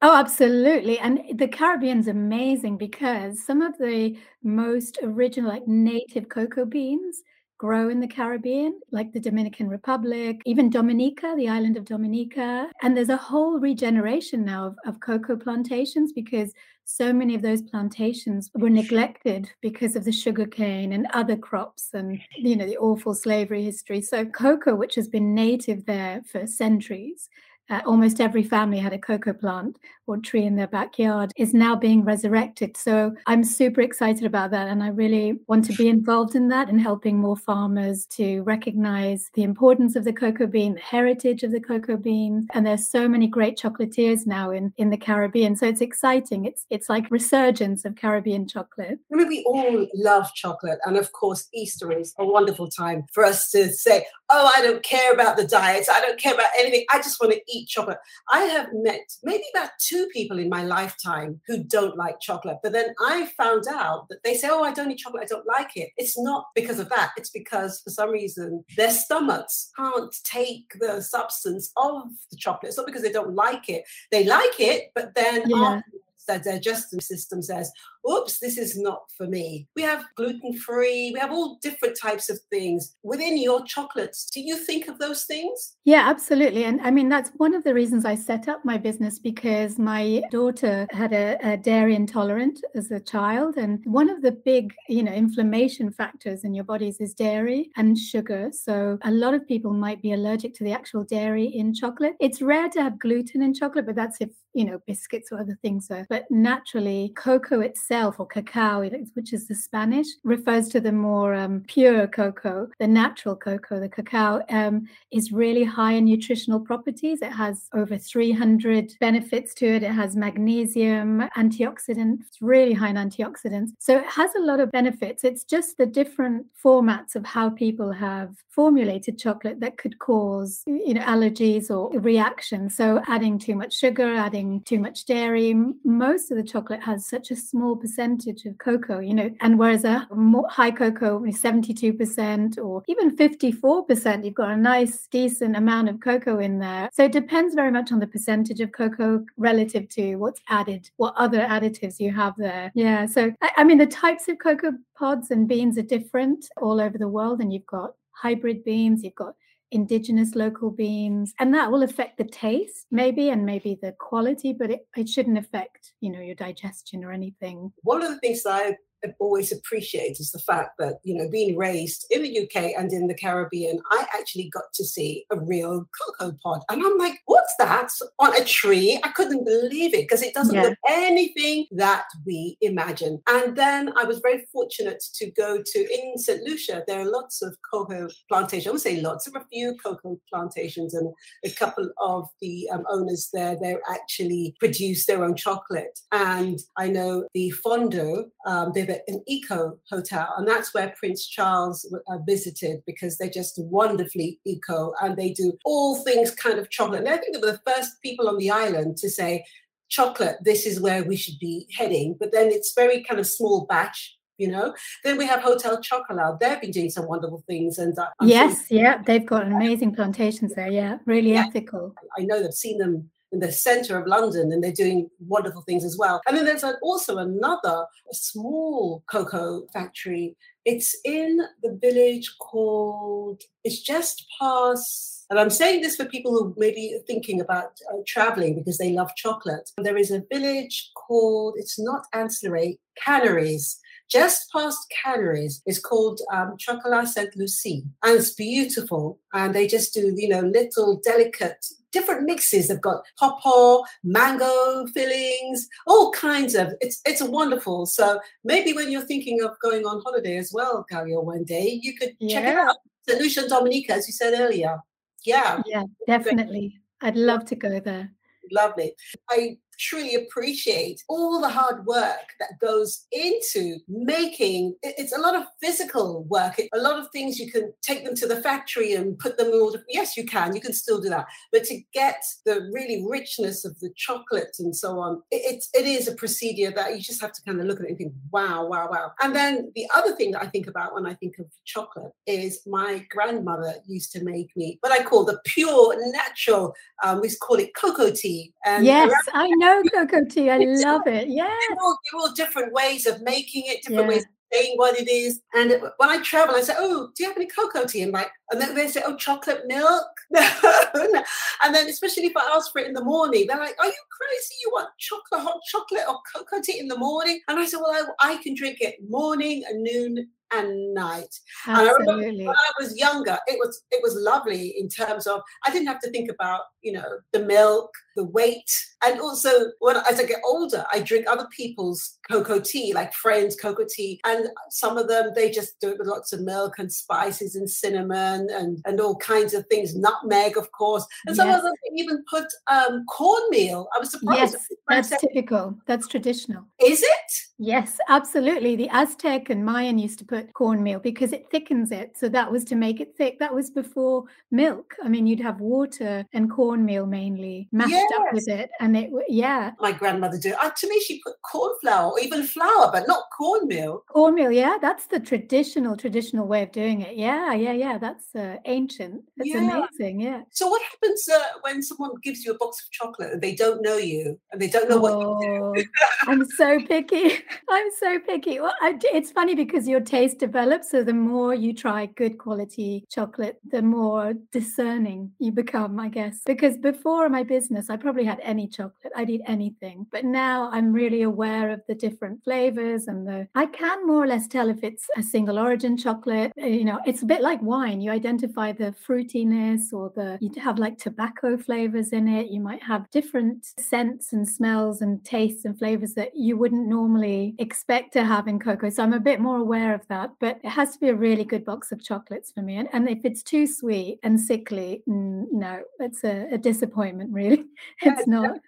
Oh, 0.01 0.15
absolutely. 0.15 0.97
And 0.99 1.19
the 1.37 1.49
Caribbean's 1.49 2.07
amazing 2.07 2.77
because 2.77 3.45
some 3.45 3.61
of 3.61 3.77
the 3.77 4.17
most 4.41 4.99
original, 5.03 5.51
like 5.51 5.67
native 5.67 6.29
cocoa 6.29 6.63
beans, 6.63 7.23
grow 7.57 7.89
in 7.89 7.99
the 7.99 8.07
Caribbean, 8.07 8.79
like 8.91 9.11
the 9.11 9.19
Dominican 9.19 9.67
Republic, 9.67 10.41
even 10.45 10.69
Dominica, 10.69 11.35
the 11.37 11.49
island 11.49 11.75
of 11.75 11.83
Dominica. 11.83 12.71
And 12.81 12.95
there's 12.95 13.09
a 13.09 13.17
whole 13.17 13.59
regeneration 13.59 14.45
now 14.45 14.65
of, 14.65 14.75
of 14.85 15.01
cocoa 15.01 15.35
plantations 15.35 16.13
because 16.13 16.53
so 16.85 17.13
many 17.13 17.35
of 17.35 17.41
those 17.41 17.61
plantations 17.61 18.49
were 18.53 18.69
neglected 18.69 19.49
because 19.61 19.95
of 19.95 20.03
the 20.03 20.11
sugarcane 20.11 20.93
and 20.93 21.07
other 21.13 21.37
crops 21.37 21.89
and 21.93 22.19
you 22.35 22.55
know 22.55 22.65
the 22.65 22.77
awful 22.77 23.13
slavery 23.13 23.63
history. 23.63 24.01
So 24.01 24.25
cocoa 24.25 24.75
which 24.75 24.95
has 24.95 25.07
been 25.07 25.33
native 25.33 25.85
there 25.85 26.21
for 26.29 26.45
centuries 26.47 27.29
uh, 27.71 27.81
almost 27.85 28.19
every 28.19 28.43
family 28.43 28.77
had 28.77 28.93
a 28.93 28.99
cocoa 28.99 29.33
plant 29.33 29.77
or 30.07 30.17
tree 30.17 30.45
in 30.45 30.55
their 30.55 30.67
backyard, 30.67 31.31
is 31.37 31.53
now 31.53 31.75
being 31.75 32.03
resurrected. 32.03 32.75
So 32.75 33.15
I'm 33.27 33.43
super 33.43 33.81
excited 33.81 34.25
about 34.25 34.51
that. 34.51 34.67
And 34.67 34.83
I 34.83 34.89
really 34.89 35.39
want 35.47 35.63
to 35.65 35.73
be 35.73 35.87
involved 35.87 36.35
in 36.35 36.49
that 36.49 36.67
and 36.67 36.81
helping 36.81 37.17
more 37.17 37.37
farmers 37.37 38.05
to 38.07 38.41
recognize 38.41 39.29
the 39.35 39.43
importance 39.43 39.95
of 39.95 40.03
the 40.03 40.11
cocoa 40.11 40.47
bean, 40.47 40.73
the 40.73 40.81
heritage 40.81 41.43
of 41.43 41.51
the 41.51 41.61
cocoa 41.61 41.97
bean. 41.97 42.47
And 42.53 42.65
there's 42.65 42.87
so 42.87 43.07
many 43.07 43.27
great 43.27 43.57
chocolatiers 43.57 44.27
now 44.27 44.51
in, 44.51 44.73
in 44.77 44.89
the 44.89 44.97
Caribbean. 44.97 45.55
So 45.55 45.65
it's 45.65 45.81
exciting. 45.81 46.45
It's 46.45 46.65
it's 46.69 46.89
like 46.89 47.09
resurgence 47.09 47.85
of 47.85 47.95
Caribbean 47.95 48.47
chocolate. 48.47 48.99
I 49.11 49.15
mean, 49.15 49.27
we 49.27 49.43
all 49.45 49.87
love 49.93 50.33
chocolate. 50.33 50.79
And 50.85 50.97
of 50.97 51.13
course, 51.13 51.47
Easter 51.53 51.91
is 51.91 52.13
a 52.19 52.25
wonderful 52.25 52.69
time 52.69 53.05
for 53.13 53.23
us 53.23 53.49
to 53.51 53.71
say, 53.71 54.05
oh, 54.29 54.51
I 54.57 54.61
don't 54.61 54.83
care 54.83 55.13
about 55.13 55.37
the 55.37 55.47
diets. 55.47 55.89
I 55.89 56.01
don't 56.01 56.19
care 56.19 56.33
about 56.33 56.49
anything. 56.57 56.85
I 56.91 56.97
just 56.97 57.21
want 57.21 57.33
to 57.33 57.41
eat 57.47 57.60
chocolate. 57.67 57.97
I 58.29 58.41
have 58.41 58.69
met 58.73 59.01
maybe 59.23 59.43
about 59.53 59.69
two 59.79 60.07
people 60.13 60.39
in 60.39 60.49
my 60.49 60.63
lifetime 60.63 61.39
who 61.47 61.63
don't 61.63 61.97
like 61.97 62.19
chocolate. 62.19 62.57
But 62.63 62.73
then 62.73 62.93
I 62.99 63.27
found 63.37 63.63
out 63.69 64.07
that 64.09 64.23
they 64.23 64.35
say, 64.35 64.49
oh, 64.49 64.63
I 64.63 64.73
don't 64.73 64.91
eat 64.91 64.99
chocolate. 64.99 65.23
I 65.23 65.25
don't 65.25 65.47
like 65.47 65.75
it. 65.75 65.89
It's 65.97 66.17
not 66.19 66.45
because 66.55 66.79
of 66.79 66.89
that. 66.89 67.11
It's 67.17 67.29
because 67.29 67.81
for 67.81 67.89
some 67.89 68.11
reason 68.11 68.63
their 68.77 68.91
stomachs 68.91 69.71
can't 69.75 70.13
take 70.23 70.73
the 70.79 71.01
substance 71.01 71.71
of 71.77 72.03
the 72.29 72.37
chocolate. 72.37 72.69
It's 72.69 72.77
not 72.77 72.85
because 72.85 73.01
they 73.01 73.11
don't 73.11 73.35
like 73.35 73.69
it. 73.69 73.83
They 74.11 74.25
like 74.25 74.59
it, 74.59 74.91
but 74.95 75.13
then 75.15 75.49
yeah. 75.49 75.81
Their 76.27 76.39
digestive 76.39 77.01
system 77.03 77.41
says, 77.41 77.71
oops, 78.09 78.39
this 78.39 78.57
is 78.57 78.77
not 78.77 79.03
for 79.15 79.27
me. 79.27 79.67
We 79.75 79.81
have 79.83 80.05
gluten 80.15 80.53
free, 80.53 81.11
we 81.13 81.19
have 81.19 81.31
all 81.31 81.59
different 81.61 81.97
types 81.99 82.29
of 82.29 82.39
things. 82.49 82.95
Within 83.03 83.37
your 83.37 83.63
chocolates, 83.65 84.29
do 84.29 84.41
you 84.41 84.57
think 84.57 84.87
of 84.87 84.99
those 84.99 85.25
things? 85.25 85.75
Yeah, 85.85 86.09
absolutely. 86.09 86.65
And 86.65 86.81
I 86.81 86.91
mean, 86.91 87.09
that's 87.09 87.31
one 87.37 87.53
of 87.53 87.63
the 87.63 87.73
reasons 87.73 88.05
I 88.05 88.15
set 88.15 88.47
up 88.47 88.65
my 88.65 88.77
business 88.77 89.19
because 89.19 89.77
my 89.77 90.23
daughter 90.31 90.87
had 90.91 91.13
a, 91.13 91.37
a 91.43 91.57
dairy 91.57 91.95
intolerant 91.95 92.59
as 92.75 92.91
a 92.91 92.99
child. 92.99 93.57
And 93.57 93.79
one 93.85 94.09
of 94.09 94.21
the 94.21 94.31
big, 94.31 94.73
you 94.87 95.03
know, 95.03 95.11
inflammation 95.11 95.91
factors 95.91 96.43
in 96.43 96.53
your 96.53 96.63
bodies 96.63 96.99
is 96.99 97.13
dairy 97.13 97.69
and 97.77 97.97
sugar. 97.97 98.51
So 98.51 98.97
a 99.03 99.11
lot 99.11 99.33
of 99.33 99.47
people 99.47 99.73
might 99.73 100.01
be 100.01 100.13
allergic 100.13 100.53
to 100.55 100.63
the 100.63 100.73
actual 100.73 101.03
dairy 101.03 101.45
in 101.45 101.73
chocolate. 101.73 102.15
It's 102.19 102.41
rare 102.41 102.69
to 102.69 102.81
have 102.81 102.99
gluten 102.99 103.41
in 103.41 103.53
chocolate, 103.53 103.85
but 103.85 103.95
that's 103.95 104.17
if, 104.19 104.29
you 104.53 104.65
know, 104.65 104.81
biscuits 104.87 105.31
or 105.31 105.39
other 105.39 105.57
things. 105.61 105.89
But 106.09 106.25
naturally, 106.29 107.13
cocoa 107.15 107.61
itself 107.61 107.81
itself, 107.91 108.19
or 108.19 108.25
cacao, 108.25 108.89
which 109.13 109.33
is 109.33 109.47
the 109.47 109.55
Spanish, 109.55 110.07
refers 110.23 110.67
to 110.69 110.79
the 110.79 110.91
more 110.91 111.33
um, 111.33 111.63
pure 111.67 112.07
cocoa, 112.07 112.67
the 112.79 112.87
natural 112.87 113.35
cocoa. 113.35 113.79
The 113.79 113.89
cacao 113.89 114.41
um, 114.49 114.87
is 115.11 115.31
really 115.31 115.63
high 115.63 115.93
in 115.93 116.05
nutritional 116.05 116.59
properties. 116.59 117.21
It 117.21 117.31
has 117.31 117.67
over 117.73 117.97
300 117.97 118.93
benefits 118.99 119.53
to 119.55 119.67
it. 119.67 119.83
It 119.83 119.91
has 119.91 120.15
magnesium, 120.15 121.27
antioxidants, 121.37 122.25
really 122.41 122.73
high 122.73 122.89
in 122.89 122.95
antioxidants. 122.95 123.71
So 123.79 123.97
it 123.97 124.05
has 124.05 124.31
a 124.35 124.41
lot 124.41 124.59
of 124.59 124.71
benefits. 124.71 125.23
It's 125.23 125.43
just 125.43 125.77
the 125.77 125.85
different 125.85 126.45
formats 126.63 127.15
of 127.15 127.25
how 127.25 127.49
people 127.49 127.91
have 127.91 128.35
formulated 128.49 129.17
chocolate 129.17 129.59
that 129.61 129.77
could 129.77 129.97
cause 129.99 130.63
you 130.67 130.93
know 130.93 131.01
allergies 131.01 131.71
or 131.71 131.89
reactions 131.99 132.75
so 132.75 133.01
adding 133.07 133.39
too 133.39 133.55
much 133.55 133.73
sugar 133.73 134.13
adding 134.13 134.40
too 134.65 134.79
much 134.79 135.05
dairy 135.05 135.53
most 135.83 136.31
of 136.31 136.37
the 136.37 136.43
chocolate 136.43 136.81
has 136.81 137.05
such 137.05 137.31
a 137.31 137.35
small 137.35 137.75
percentage 137.75 138.45
of 138.45 138.57
cocoa 138.57 138.99
you 138.99 139.13
know 139.13 139.29
and 139.41 139.57
whereas 139.57 139.83
a 139.83 140.07
high 140.49 140.71
cocoa 140.71 141.23
is 141.25 141.41
72% 141.41 142.57
or 142.57 142.83
even 142.87 143.15
54% 143.15 144.25
you've 144.25 144.33
got 144.33 144.51
a 144.51 144.57
nice 144.57 145.07
decent 145.07 145.55
amount 145.55 145.89
of 145.89 145.99
cocoa 145.99 146.39
in 146.39 146.59
there. 146.59 146.89
So 146.93 147.05
it 147.05 147.11
depends 147.11 147.55
very 147.55 147.71
much 147.71 147.91
on 147.91 147.99
the 147.99 148.07
percentage 148.07 148.59
of 148.59 148.71
cocoa 148.71 149.25
relative 149.37 149.87
to 149.89 150.15
what's 150.15 150.41
added 150.49 150.89
what 150.97 151.13
other 151.17 151.39
additives 151.39 151.99
you 151.99 152.11
have 152.11 152.35
there. 152.37 152.71
Yeah 152.75 153.05
so 153.05 153.31
I, 153.41 153.51
I 153.57 153.63
mean 153.63 153.77
the 153.77 153.87
types 153.87 154.27
of 154.27 154.39
cocoa 154.39 154.73
pods 154.97 155.31
and 155.31 155.47
beans 155.47 155.77
are 155.77 155.83
different 155.83 156.47
all 156.61 156.79
over 156.79 156.97
the 156.97 157.07
world 157.07 157.41
and 157.41 157.51
you've 157.53 157.65
got 157.65 157.95
hybrid 158.21 158.63
beans, 158.63 159.03
you've 159.03 159.15
got 159.15 159.35
indigenous 159.71 160.35
local 160.35 160.69
beans, 160.69 161.33
and 161.39 161.53
that 161.53 161.71
will 161.71 161.83
affect 161.83 162.17
the 162.17 162.25
taste, 162.25 162.87
maybe, 162.91 163.29
and 163.29 163.45
maybe 163.45 163.77
the 163.81 163.93
quality, 163.93 164.53
but 164.53 164.71
it, 164.71 164.81
it 164.95 165.09
shouldn't 165.09 165.37
affect, 165.37 165.93
you 166.01 166.11
know, 166.11 166.19
your 166.19 166.35
digestion 166.35 167.03
or 167.03 167.11
anything. 167.11 167.71
One 167.83 168.03
of 168.03 168.09
the 168.09 168.19
things 168.19 168.43
I 168.45 168.75
always 169.19 169.51
appreciate 169.51 170.19
is 170.19 170.31
the 170.31 170.39
fact 170.39 170.71
that 170.79 170.99
you 171.03 171.15
know 171.15 171.29
being 171.29 171.57
raised 171.57 172.05
in 172.09 172.23
the 172.23 172.39
UK 172.41 172.73
and 172.77 172.91
in 172.91 173.07
the 173.07 173.15
Caribbean, 173.15 173.79
I 173.91 174.05
actually 174.17 174.49
got 174.49 174.73
to 174.75 174.85
see 174.85 175.25
a 175.31 175.39
real 175.39 175.87
cocoa 175.99 176.37
pod, 176.43 176.61
and 176.69 176.83
I'm 176.83 176.97
like, 176.97 177.19
what's 177.25 177.53
that 177.59 177.89
on 178.19 178.39
a 178.39 178.45
tree? 178.45 178.99
I 179.03 179.09
couldn't 179.09 179.45
believe 179.45 179.93
it 179.93 180.07
because 180.07 180.21
it 180.21 180.33
doesn't 180.33 180.55
yeah. 180.55 180.63
look 180.63 180.77
anything 180.87 181.67
that 181.71 182.05
we 182.25 182.57
imagine. 182.61 183.21
And 183.27 183.55
then 183.55 183.93
I 183.97 184.03
was 184.03 184.19
very 184.19 184.45
fortunate 184.51 185.03
to 185.15 185.31
go 185.31 185.61
to 185.63 185.79
in 185.79 186.17
St 186.17 186.43
Lucia. 186.43 186.83
There 186.87 187.01
are 187.01 187.11
lots 187.11 187.41
of 187.41 187.55
cocoa 187.71 188.09
plantations. 188.29 188.67
I 188.67 188.71
would 188.71 188.81
say 188.81 189.01
lots, 189.01 189.27
of 189.27 189.35
a 189.35 189.45
few 189.51 189.75
cocoa 189.83 190.19
plantations, 190.31 190.93
and 190.93 191.13
a 191.45 191.49
couple 191.51 191.89
of 191.99 192.27
the 192.41 192.69
um, 192.71 192.83
owners 192.89 193.29
there 193.33 193.55
they 193.61 193.77
actually 193.89 194.55
produce 194.59 195.05
their 195.05 195.23
own 195.23 195.35
chocolate. 195.35 195.99
And 196.11 196.59
I 196.77 196.87
know 196.87 197.27
the 197.33 197.51
Fond 197.51 197.91
Doux, 197.91 198.31
um, 198.45 198.71
an 199.07 199.21
eco 199.27 199.77
hotel, 199.89 200.33
and 200.37 200.47
that's 200.47 200.73
where 200.73 200.93
Prince 200.97 201.27
Charles 201.27 201.93
uh, 202.07 202.17
visited 202.27 202.81
because 202.85 203.17
they're 203.17 203.29
just 203.29 203.55
wonderfully 203.57 204.39
eco 204.45 204.93
and 205.01 205.17
they 205.17 205.31
do 205.31 205.57
all 205.65 206.03
things 206.03 206.31
kind 206.31 206.59
of 206.59 206.69
chocolate. 206.69 206.99
And 206.99 207.09
I 207.09 207.17
think 207.17 207.33
they 207.33 207.41
were 207.41 207.53
the 207.53 207.71
first 207.71 208.01
people 208.01 208.29
on 208.29 208.37
the 208.37 208.51
island 208.51 208.97
to 208.97 209.09
say, 209.09 209.45
chocolate, 209.89 210.37
this 210.41 210.65
is 210.65 210.79
where 210.79 211.03
we 211.03 211.17
should 211.17 211.39
be 211.39 211.67
heading. 211.77 212.15
But 212.19 212.31
then 212.31 212.47
it's 212.47 212.73
very 212.73 213.03
kind 213.03 213.19
of 213.19 213.27
small 213.27 213.65
batch 213.65 214.17
you 214.41 214.47
know. 214.47 214.73
Then 215.03 215.17
we 215.17 215.27
have 215.27 215.41
Hotel 215.41 215.79
Chocolat. 215.79 216.39
They've 216.39 216.59
been 216.59 216.71
doing 216.71 216.89
some 216.89 217.07
wonderful 217.07 217.43
things. 217.47 217.77
And 217.77 217.97
uh, 217.97 218.07
yes, 218.23 218.65
yeah, 218.71 219.01
they've 219.05 219.25
got 219.25 219.45
amazing 219.45 219.93
plantations 219.93 220.55
there. 220.55 220.71
Yeah, 220.71 220.97
really 221.05 221.33
yeah, 221.33 221.45
ethical. 221.47 221.93
I 222.17 222.23
know 222.23 222.41
they've 222.41 222.51
seen 222.51 222.79
them 222.79 223.11
in 223.31 223.39
the 223.39 223.51
center 223.51 223.97
of 223.97 224.07
London, 224.07 224.51
and 224.51 224.63
they're 224.63 224.71
doing 224.71 225.09
wonderful 225.19 225.61
things 225.61 225.83
as 225.83 225.97
well. 225.97 226.21
And 226.27 226.37
then 226.37 226.45
there's 226.45 226.65
also 226.81 227.17
another 227.17 227.85
small 228.11 229.03
cocoa 229.07 229.67
factory. 229.73 230.35
It's 230.65 230.95
in 231.03 231.39
the 231.63 231.77
village 231.81 232.35
called, 232.39 233.41
it's 233.63 233.81
just 233.81 234.25
past, 234.39 235.25
and 235.29 235.39
I'm 235.39 235.49
saying 235.49 235.81
this 235.81 235.95
for 235.95 236.05
people 236.05 236.33
who 236.33 236.53
may 236.57 236.71
be 236.71 236.99
thinking 237.07 237.41
about 237.41 237.71
uh, 237.91 237.97
traveling 238.05 238.55
because 238.55 238.77
they 238.77 238.91
love 238.91 239.15
chocolate. 239.15 239.71
There 239.77 239.97
is 239.97 240.11
a 240.11 240.23
village 240.31 240.91
called, 240.95 241.55
it's 241.57 241.79
not 241.79 242.03
Anse 242.13 242.43
La 242.43 242.51
Raye, 242.51 242.79
Canaries 242.97 243.79
just 244.11 244.51
past 244.51 244.93
Canaries 245.03 245.61
is 245.65 245.79
called 245.79 246.19
um, 246.33 246.55
Chocolat 246.57 247.07
Saint 247.07 247.33
Lucie, 247.37 247.85
and 248.03 248.19
it's 248.19 248.33
beautiful. 248.33 249.19
And 249.33 249.55
they 249.55 249.67
just 249.67 249.93
do, 249.93 250.13
you 250.15 250.27
know, 250.27 250.41
little 250.41 250.99
delicate 251.01 251.65
different 251.91 252.23
mixes. 252.23 252.67
They've 252.67 252.81
got 252.81 253.03
pawpaw, 253.17 253.83
mango 254.03 254.87
fillings, 254.87 255.67
all 255.87 256.11
kinds 256.11 256.55
of. 256.55 256.73
It's 256.81 257.01
it's 257.05 257.21
wonderful. 257.21 257.85
So 257.85 258.19
maybe 258.43 258.73
when 258.73 258.91
you're 258.91 259.05
thinking 259.05 259.41
of 259.41 259.51
going 259.61 259.85
on 259.85 260.01
holiday 260.03 260.37
as 260.37 260.51
well, 260.53 260.85
Galia, 260.91 261.23
one 261.23 261.43
day 261.43 261.79
you 261.81 261.95
could 261.97 262.15
yeah. 262.19 262.41
check 262.41 262.53
it 262.53 262.57
out. 262.57 262.75
St. 263.07 263.21
Lucia 263.21 263.47
Dominica, 263.47 263.93
as 263.93 264.07
you 264.07 264.13
said 264.13 264.39
earlier. 264.39 264.79
Yeah. 265.23 265.61
Yeah, 265.65 265.83
definitely. 266.07 266.79
I'd 267.01 267.15
love 267.15 267.45
to 267.45 267.55
go 267.55 267.79
there. 267.79 268.11
Lovely. 268.51 268.93
I 269.29 269.57
truly 269.81 270.15
appreciate 270.15 271.03
all 271.09 271.41
the 271.41 271.49
hard 271.49 271.85
work 271.85 272.33
that 272.39 272.59
goes 272.59 273.07
into 273.11 273.77
making 273.87 274.75
it's 274.83 275.15
a 275.15 275.19
lot 275.19 275.35
of 275.35 275.43
physical 275.59 276.23
work. 276.25 276.59
A 276.73 276.77
lot 276.77 276.99
of 276.99 277.09
things 277.11 277.39
you 277.39 277.51
can 277.51 277.73
take 277.81 278.05
them 278.05 278.15
to 278.15 278.27
the 278.27 278.41
factory 278.41 278.93
and 278.93 279.17
put 279.17 279.37
them 279.37 279.47
all 279.47 279.75
yes 279.89 280.15
you 280.15 280.25
can 280.25 280.55
you 280.55 280.61
can 280.61 280.73
still 280.73 281.01
do 281.01 281.09
that. 281.09 281.25
But 281.51 281.63
to 281.65 281.81
get 281.93 282.23
the 282.45 282.69
really 282.71 283.03
richness 283.09 283.65
of 283.65 283.79
the 283.79 283.89
chocolate 283.95 284.55
and 284.59 284.75
so 284.75 284.99
on 284.99 285.21
it, 285.31 285.65
it 285.73 285.85
is 285.85 286.07
a 286.07 286.15
procedure 286.15 286.71
that 286.71 286.95
you 286.95 287.01
just 287.01 287.21
have 287.21 287.33
to 287.33 287.41
kind 287.41 287.59
of 287.59 287.65
look 287.65 287.79
at 287.79 287.85
it 287.85 287.89
and 287.89 287.97
think 287.97 288.13
wow 288.31 288.67
wow 288.67 288.87
wow. 288.89 289.11
And 289.21 289.35
then 289.35 289.71
the 289.75 289.87
other 289.95 290.15
thing 290.15 290.31
that 290.31 290.43
i 290.43 290.47
think 290.47 290.67
about 290.67 290.93
when 290.93 291.07
i 291.07 291.15
think 291.15 291.39
of 291.39 291.47
chocolate 291.65 292.11
is 292.27 292.61
my 292.67 293.05
grandmother 293.09 293.73
used 293.87 294.11
to 294.11 294.23
make 294.23 294.55
me 294.55 294.77
what 294.81 294.91
i 294.91 295.03
call 295.03 295.25
the 295.25 295.39
pure 295.45 295.95
natural 296.11 296.73
um, 297.03 297.21
we 297.21 297.35
call 297.37 297.57
it 297.57 297.73
cocoa 297.75 298.11
tea. 298.11 298.53
And 298.65 298.85
yes 298.85 299.11
i 299.33 299.47
know 299.47 299.70
know 299.70 299.70
cocoa 299.93 300.25
tea. 300.25 300.49
I 300.49 300.57
love 300.57 301.07
it. 301.07 301.27
Yeah. 301.27 301.47
They're 301.69 301.77
all, 301.81 301.97
they're 302.11 302.19
all, 302.21 302.33
different 302.33 302.73
ways 302.73 303.05
of 303.05 303.21
making 303.21 303.63
it, 303.65 303.81
different 303.83 304.03
yeah. 304.03 304.07
ways 304.07 304.23
of 304.23 304.29
saying 304.51 304.73
what 304.75 304.99
it 304.99 305.09
is. 305.09 305.41
And 305.53 305.71
when 305.97 306.09
I 306.09 306.21
travel, 306.21 306.55
I 306.55 306.61
say, 306.61 306.73
"Oh, 306.77 307.09
do 307.15 307.23
you 307.23 307.29
have 307.29 307.37
any 307.37 307.47
cocoa 307.47 307.85
tea?" 307.85 308.01
And 308.01 308.11
like, 308.11 308.31
and 308.51 308.59
then 308.59 308.75
they 308.75 308.87
say, 308.87 309.01
"Oh, 309.05 309.15
chocolate 309.15 309.63
milk." 309.67 310.07
and 310.33 311.75
then, 311.75 311.87
especially 311.87 312.25
if 312.25 312.37
I 312.37 312.51
ask 312.55 312.71
for 312.71 312.79
it 312.79 312.87
in 312.87 312.93
the 312.93 313.03
morning, 313.03 313.47
they're 313.47 313.57
like, 313.57 313.75
"Are 313.79 313.85
you 313.85 313.93
crazy? 314.11 314.55
You 314.63 314.71
want 314.71 314.89
chocolate, 314.97 315.41
hot 315.41 315.59
chocolate, 315.67 316.03
or 316.07 316.19
cocoa 316.33 316.61
tea 316.61 316.79
in 316.79 316.87
the 316.87 316.97
morning?" 316.97 317.39
And 317.47 317.59
I 317.59 317.65
said, 317.65 317.79
"Well, 317.81 318.13
I, 318.19 318.33
I 318.33 318.37
can 318.37 318.55
drink 318.55 318.77
it 318.81 318.97
morning, 319.09 319.63
and 319.67 319.83
noon, 319.83 320.29
and 320.51 320.93
night. 320.93 321.33
Absolutely. 321.67 322.27
And 322.27 322.41
I 322.41 322.45
when 322.45 322.55
I 322.55 322.71
was 322.79 322.97
younger, 322.97 323.37
it 323.47 323.57
was 323.59 323.83
it 323.91 324.01
was 324.03 324.15
lovely 324.15 324.73
in 324.77 324.89
terms 324.89 325.27
of 325.27 325.41
I 325.65 325.71
didn't 325.71 325.87
have 325.87 326.01
to 326.01 326.11
think 326.11 326.29
about 326.29 326.61
you 326.81 326.93
know 326.93 327.19
the 327.31 327.39
milk, 327.39 327.91
the 328.15 328.23
weight, 328.23 328.71
and 329.03 329.19
also 329.19 329.71
when 329.79 329.97
as 329.97 330.19
I 330.19 330.25
get 330.25 330.41
older, 330.45 330.85
I 330.91 330.99
drink 330.99 331.25
other 331.27 331.47
people's 331.55 332.17
cocoa 332.29 332.59
tea, 332.59 332.93
like 332.93 333.13
friends' 333.13 333.55
cocoa 333.55 333.85
tea, 333.89 334.19
and 334.25 334.47
some 334.69 334.97
of 334.97 335.07
them 335.07 335.31
they 335.35 335.49
just 335.49 335.79
do 335.79 335.89
it 335.89 335.99
with 335.99 336.07
lots 336.07 336.33
of 336.33 336.41
milk 336.41 336.79
and 336.79 336.91
spices 336.91 337.55
and 337.55 337.69
cinnamon 337.69 338.47
and 338.51 338.81
and 338.85 338.99
all 338.99 339.15
kinds 339.17 339.53
of 339.53 339.65
things, 339.67 339.95
nutmeg, 339.95 340.57
of 340.57 340.71
course, 340.71 341.05
and 341.27 341.35
some 341.35 341.47
yes. 341.47 341.57
of 341.57 341.63
them 341.63 341.73
even 341.95 342.23
put 342.29 342.45
um, 342.67 343.05
cornmeal. 343.05 343.87
I 343.95 343.99
was 343.99 344.11
surprised. 344.11 344.53
Yes, 344.53 345.09
that's 345.09 345.21
typical. 345.21 345.77
That's 345.87 346.07
traditional. 346.07 346.65
Is 346.79 347.01
it? 347.01 347.31
Yes, 347.63 347.99
absolutely. 348.09 348.75
The 348.75 348.89
Aztec 348.89 349.51
and 349.51 349.63
Mayan 349.63 349.99
used 349.99 350.17
to 350.17 350.25
put 350.25 350.51
cornmeal 350.53 350.99
because 350.99 351.31
it 351.31 351.47
thickens 351.51 351.91
it. 351.91 352.17
So 352.17 352.27
that 352.29 352.51
was 352.51 352.63
to 352.65 352.75
make 352.75 352.99
it 352.99 353.15
thick. 353.15 353.37
That 353.37 353.53
was 353.53 353.69
before 353.69 354.23
milk. 354.49 354.95
I 355.03 355.07
mean, 355.07 355.27
you'd 355.27 355.41
have 355.41 355.59
water 355.59 356.25
and 356.33 356.49
cornmeal 356.49 357.05
mainly 357.05 357.69
mashed 357.71 357.91
yes. 357.91 358.11
up 358.17 358.33
with 358.33 358.47
it, 358.47 358.71
and 358.79 358.97
it 358.97 359.11
yeah. 359.29 359.73
My 359.79 359.91
grandmother 359.91 360.39
did. 360.39 360.53
Uh, 360.53 360.71
to 360.75 360.89
me, 360.89 360.99
she 361.01 361.21
put 361.23 361.35
corn 361.43 361.71
flour 361.81 362.13
or 362.13 362.19
even 362.19 362.47
flour, 362.47 362.89
but 362.91 363.07
not 363.07 363.25
cornmeal. 363.37 364.05
Cornmeal, 364.09 364.51
yeah, 364.51 364.77
that's 364.81 365.05
the 365.05 365.19
traditional 365.19 365.95
traditional 365.95 366.47
way 366.47 366.63
of 366.63 366.71
doing 366.71 367.01
it. 367.01 367.15
Yeah, 367.15 367.53
yeah, 367.53 367.73
yeah. 367.73 367.99
That's 367.99 368.33
uh, 368.33 368.57
ancient. 368.65 369.21
That's 369.37 369.51
yeah. 369.51 369.85
amazing. 369.91 370.19
Yeah. 370.19 370.41
So 370.49 370.67
what 370.67 370.81
happens 370.81 371.29
uh, 371.29 371.43
when 371.61 371.83
someone 371.83 372.13
gives 372.23 372.43
you 372.43 372.53
a 372.53 372.57
box 372.57 372.83
of 372.83 372.89
chocolate 372.89 373.33
and 373.33 373.41
they 373.41 373.53
don't 373.53 373.83
know 373.83 373.97
you 373.97 374.39
and 374.51 374.59
they 374.59 374.67
don't 374.67 374.89
know 374.89 374.97
oh, 374.97 375.35
what 375.35 375.43
you 375.43 375.83
do? 375.83 375.89
I'm 376.27 376.43
so 376.57 376.79
picky. 376.87 377.43
I'm 377.69 377.87
so 377.99 378.19
picky. 378.19 378.59
Well, 378.59 378.73
I, 378.81 378.97
it's 379.13 379.31
funny 379.31 379.55
because 379.55 379.87
your 379.87 379.99
taste 379.99 380.39
develops. 380.39 380.91
So 380.91 381.03
the 381.03 381.13
more 381.13 381.53
you 381.53 381.73
try 381.73 382.05
good 382.05 382.37
quality 382.37 383.05
chocolate, 383.09 383.59
the 383.69 383.81
more 383.81 384.33
discerning 384.51 385.31
you 385.39 385.51
become, 385.51 385.99
I 385.99 386.09
guess. 386.09 386.39
Because 386.45 386.77
before 386.77 387.29
my 387.29 387.43
business, 387.43 387.89
I 387.89 387.97
probably 387.97 388.25
had 388.25 388.39
any 388.43 388.67
chocolate. 388.67 389.13
I'd 389.15 389.29
eat 389.29 389.41
anything. 389.47 390.05
But 390.11 390.25
now 390.25 390.69
I'm 390.71 390.93
really 390.93 391.23
aware 391.23 391.71
of 391.71 391.81
the 391.87 391.95
different 391.95 392.43
flavors 392.43 393.07
and 393.07 393.27
the. 393.27 393.47
I 393.55 393.65
can 393.65 394.05
more 394.07 394.23
or 394.23 394.27
less 394.27 394.47
tell 394.47 394.69
if 394.69 394.83
it's 394.83 395.07
a 395.17 395.23
single 395.23 395.59
origin 395.59 395.97
chocolate. 395.97 396.51
Uh, 396.61 396.65
you 396.65 396.85
know, 396.85 396.99
it's 397.05 397.23
a 397.23 397.25
bit 397.25 397.41
like 397.41 397.61
wine. 397.61 398.01
You 398.01 398.11
identify 398.11 398.71
the 398.71 398.93
fruitiness 399.05 399.93
or 399.93 400.11
the. 400.15 400.37
You 400.41 400.51
have 400.61 400.79
like 400.79 400.97
tobacco 400.97 401.57
flavors 401.57 402.09
in 402.09 402.27
it. 402.27 402.47
You 402.47 402.59
might 402.59 402.83
have 402.83 403.09
different 403.11 403.65
scents 403.79 404.33
and 404.33 404.47
smells 404.47 405.01
and 405.01 405.23
tastes 405.23 405.65
and 405.65 405.77
flavors 405.77 406.13
that 406.13 406.35
you 406.35 406.57
wouldn't 406.57 406.87
normally 406.87 407.40
expect 407.57 408.13
to 408.13 408.23
have 408.23 408.47
in 408.47 408.59
cocoa. 408.59 408.89
So 408.89 409.03
I'm 409.03 409.13
a 409.13 409.19
bit 409.19 409.39
more 409.39 409.57
aware 409.57 409.93
of 409.93 410.07
that. 410.07 410.31
But 410.39 410.59
it 410.63 410.69
has 410.69 410.93
to 410.93 410.99
be 410.99 411.09
a 411.09 411.15
really 411.15 411.43
good 411.43 411.65
box 411.65 411.91
of 411.91 412.03
chocolates 412.03 412.51
for 412.51 412.61
me. 412.61 412.77
And, 412.77 412.89
and 412.93 413.09
if 413.09 413.19
it's 413.23 413.43
too 413.43 413.67
sweet 413.67 414.19
and 414.23 414.39
sickly, 414.39 415.03
no, 415.07 415.81
it's 415.99 416.23
a, 416.23 416.47
a 416.51 416.57
disappointment, 416.57 417.31
really. 417.33 417.65
It's 418.03 418.27
yeah, 418.27 418.33
not. 418.39 418.59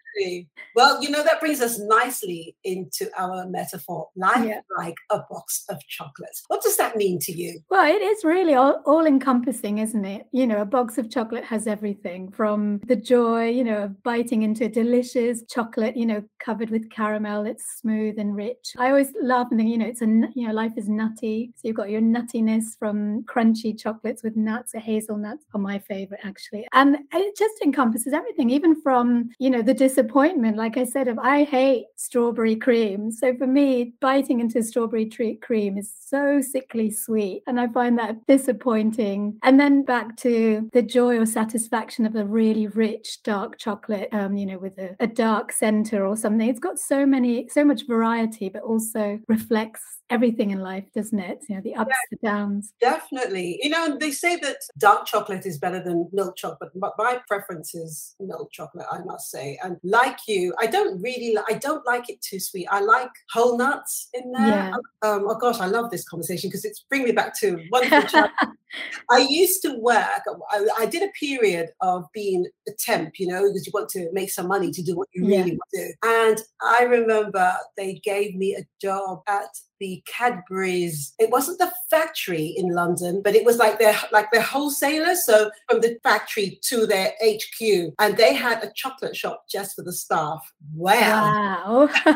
Well, 0.76 1.02
you 1.02 1.10
know, 1.10 1.24
that 1.24 1.40
brings 1.40 1.62
us 1.62 1.80
nicely 1.80 2.56
into 2.64 3.10
our 3.18 3.46
metaphor 3.48 4.10
life 4.16 4.46
yeah. 4.46 4.62
like 4.78 4.96
a 5.10 5.20
box 5.30 5.66
of 5.70 5.80
chocolates. 5.88 6.44
What 6.48 6.62
does 6.62 6.78
that 6.78 6.96
mean 6.96 7.20
to 7.20 7.32
you? 7.32 7.60
Well, 7.70 7.86
it 7.86 8.02
is 8.02 8.24
really 8.24 8.54
all, 8.54 8.82
all 8.86 9.06
encompassing, 9.06 9.80
isn't 9.80 10.06
it? 10.06 10.28
You 10.32 10.48
know, 10.48 10.62
a 10.62 10.66
box 10.66 10.98
of 10.98 11.10
chocolate 11.10 11.44
has 11.44 11.68
everything 11.68 12.32
from 12.32 12.80
the 12.86 12.96
joy, 12.96 13.50
you 13.50 13.64
know, 13.64 13.84
of 13.84 14.04
biting 14.04 14.44
into 14.44 14.66
a 14.66 14.70
delicious 14.70 15.44
chocolate, 15.50 15.98
you 15.98 16.06
know, 16.06 16.24
covered 16.40 16.70
with 16.70 16.90
caramel. 16.90 17.46
It's 17.46 17.80
smooth 17.80 18.20
and 18.20 18.36
rich. 18.36 18.74
I 18.78 18.90
always 18.90 19.12
laugh 19.22 19.48
and 19.52 19.60
think, 19.60 19.70
you 19.70 19.78
know, 19.78 19.88
it's 19.88 20.02
a, 20.02 20.06
you 20.36 20.48
know, 20.48 20.54
life 20.54 20.74
is 20.78 20.90
nutty. 20.90 21.52
So 21.56 21.68
you've 21.68 21.78
got 21.78 21.90
your 21.90 22.02
nuttiness 22.02 22.78
from 22.78 23.24
crunchy 23.24 23.78
chocolates 23.78 24.24
with 24.24 24.36
nuts, 24.36 24.74
hazelnuts 24.74 25.46
are 25.54 25.60
my 25.60 25.80
favorite 25.80 26.20
actually. 26.24 26.68
And 26.74 26.98
it 27.14 27.38
just 27.38 27.56
encompasses 27.64 28.14
everything, 28.14 28.50
even 28.50 28.80
from, 28.82 29.30
you 29.40 29.50
know, 29.50 29.62
the 29.62 29.74
disappointment 29.74 30.03
disappointment. 30.04 30.58
Like 30.58 30.78
I 30.78 30.84
said, 30.84 31.08
if 31.08 31.18
I 31.18 31.44
hate 31.44 31.86
strawberry 31.96 32.56
cream. 32.56 33.12
So 33.12 33.36
for 33.36 33.48
me, 33.48 33.94
biting 34.02 34.40
into 34.40 34.62
strawberry 34.64 35.06
treat 35.06 35.42
cream 35.42 35.78
is 35.78 35.92
so 36.06 36.42
sickly 36.42 36.92
sweet. 36.92 37.44
And 37.48 37.60
I 37.60 37.68
find 37.68 37.98
that 37.98 38.26
disappointing. 38.28 39.40
And 39.44 39.60
then 39.60 39.84
back 39.84 40.18
to 40.18 40.70
the 40.74 40.82
joy 40.82 41.18
or 41.18 41.26
satisfaction 41.26 42.06
of 42.06 42.16
a 42.16 42.26
really 42.26 42.68
rich 42.68 43.24
dark 43.24 43.58
chocolate, 43.58 44.10
um, 44.12 44.36
you 44.36 44.46
know, 44.46 44.58
with 44.58 44.78
a, 44.78 44.96
a 45.00 45.08
dark 45.08 45.52
center 45.52 46.06
or 46.06 46.16
something. 46.16 46.48
It's 46.48 46.60
got 46.60 46.80
so 46.80 47.06
many, 47.06 47.48
so 47.50 47.64
much 47.64 47.88
variety, 47.88 48.50
but 48.50 48.64
also 48.64 49.20
reflects 49.28 49.82
everything 50.10 50.52
in 50.52 50.60
life, 50.60 50.86
doesn't 50.96 51.20
it? 51.20 51.40
You 51.50 51.56
know, 51.56 51.62
the 51.62 51.76
ups, 51.76 51.90
yeah, 51.90 52.18
the 52.18 52.28
downs. 52.28 52.74
Definitely. 52.80 53.60
You 53.64 53.70
know, 53.70 53.98
they 53.98 54.12
say 54.12 54.36
that 54.38 54.58
dark 54.78 55.06
chocolate 55.08 55.46
is 55.46 55.58
better 55.58 55.82
than 55.84 56.08
milk 56.12 56.36
chocolate, 56.36 56.72
but 56.76 56.94
my 56.98 57.20
preference 57.28 57.74
is 57.74 58.16
milk 58.20 58.52
chocolate, 58.52 58.86
I 58.92 59.00
must 59.04 59.32
say. 59.32 59.58
And 59.64 59.78
like 59.94 60.18
you, 60.28 60.54
I 60.60 60.66
don't 60.66 61.02
really, 61.02 61.38
I 61.48 61.54
don't 61.54 61.86
like 61.86 62.10
it 62.10 62.22
too 62.22 62.40
sweet. 62.40 62.68
I 62.70 62.82
like 62.82 63.12
whole 63.32 63.58
nuts 63.58 64.10
in 64.14 64.32
there. 64.32 64.48
Yeah. 64.48 64.72
Um, 65.04 65.26
oh 65.30 65.36
gosh, 65.36 65.60
I 65.60 65.68
love 65.68 65.92
this 65.92 66.04
conversation 66.04 66.50
because 66.50 66.66
it's 66.66 66.84
bringing 66.90 67.08
me 67.08 67.14
back 67.14 67.40
to 67.40 67.64
one 67.70 67.84
I 69.10 69.20
used 69.30 69.62
to 69.64 69.76
work, 69.80 70.22
I, 70.52 70.68
I, 70.80 70.86
did 70.86 71.04
a 71.04 71.12
period 71.20 71.70
of 71.82 72.06
being 72.14 72.48
a 72.68 72.72
temp, 72.80 73.20
you 73.20 73.28
know, 73.28 73.44
because 73.44 73.66
you 73.68 73.72
want 73.74 73.90
to 73.90 74.10
make 74.14 74.32
some 74.32 74.48
money 74.48 74.72
to 74.72 74.82
do 74.82 74.96
what 74.96 75.08
you 75.14 75.26
really 75.26 75.52
yeah. 75.52 75.58
want 75.58 75.60
to 75.74 75.86
do. 75.86 75.94
And 76.04 76.42
I 76.62 76.84
remember 76.84 77.54
they 77.78 78.02
gave 78.04 78.36
me 78.36 78.56
a 78.56 78.66
job 78.82 79.22
at 79.28 79.50
the 79.80 80.02
Cadbury's. 80.08 81.14
It 81.20 81.30
wasn't 81.30 81.60
the 81.60 81.72
factory 81.90 82.46
in 82.46 82.70
London, 82.70 83.22
but 83.24 83.36
it 83.36 83.46
was 83.46 83.58
like 83.58 83.80
their 83.80 83.96
like 84.12 84.32
their 84.32 84.42
wholesalers. 84.42 85.26
So 85.26 85.52
from 85.70 85.82
the 85.82 85.98
factory 86.04 86.60
to 86.64 86.86
their 86.86 87.12
HQ, 87.22 87.94
and 88.00 88.18
they 88.18 88.34
had 88.34 88.64
a 88.64 88.72
chocolate 88.76 89.16
shop 89.16 89.44
just 89.50 89.76
for 89.76 89.84
the 89.84 89.94
staff. 89.94 90.42
Wow! 90.74 91.90
Wow! 92.06 92.16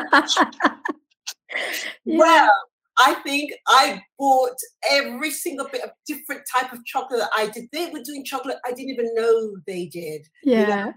yeah. 2.04 2.18
Wow! 2.18 2.50
I 2.98 3.14
think 3.24 3.52
I 3.66 4.02
bought 4.18 4.56
every 4.90 5.30
single 5.30 5.68
bit 5.70 5.82
of 5.82 5.90
different 6.06 6.42
type 6.52 6.72
of 6.72 6.84
chocolate 6.84 7.28
I 7.36 7.48
did. 7.48 7.68
They 7.72 7.90
were 7.90 8.02
doing 8.04 8.24
chocolate 8.24 8.56
I 8.66 8.72
didn't 8.72 8.90
even 8.90 9.14
know 9.14 9.56
they 9.66 9.86
did. 9.86 10.26
Yeah. 10.42 10.60
You 10.60 10.66
know, 10.66 10.92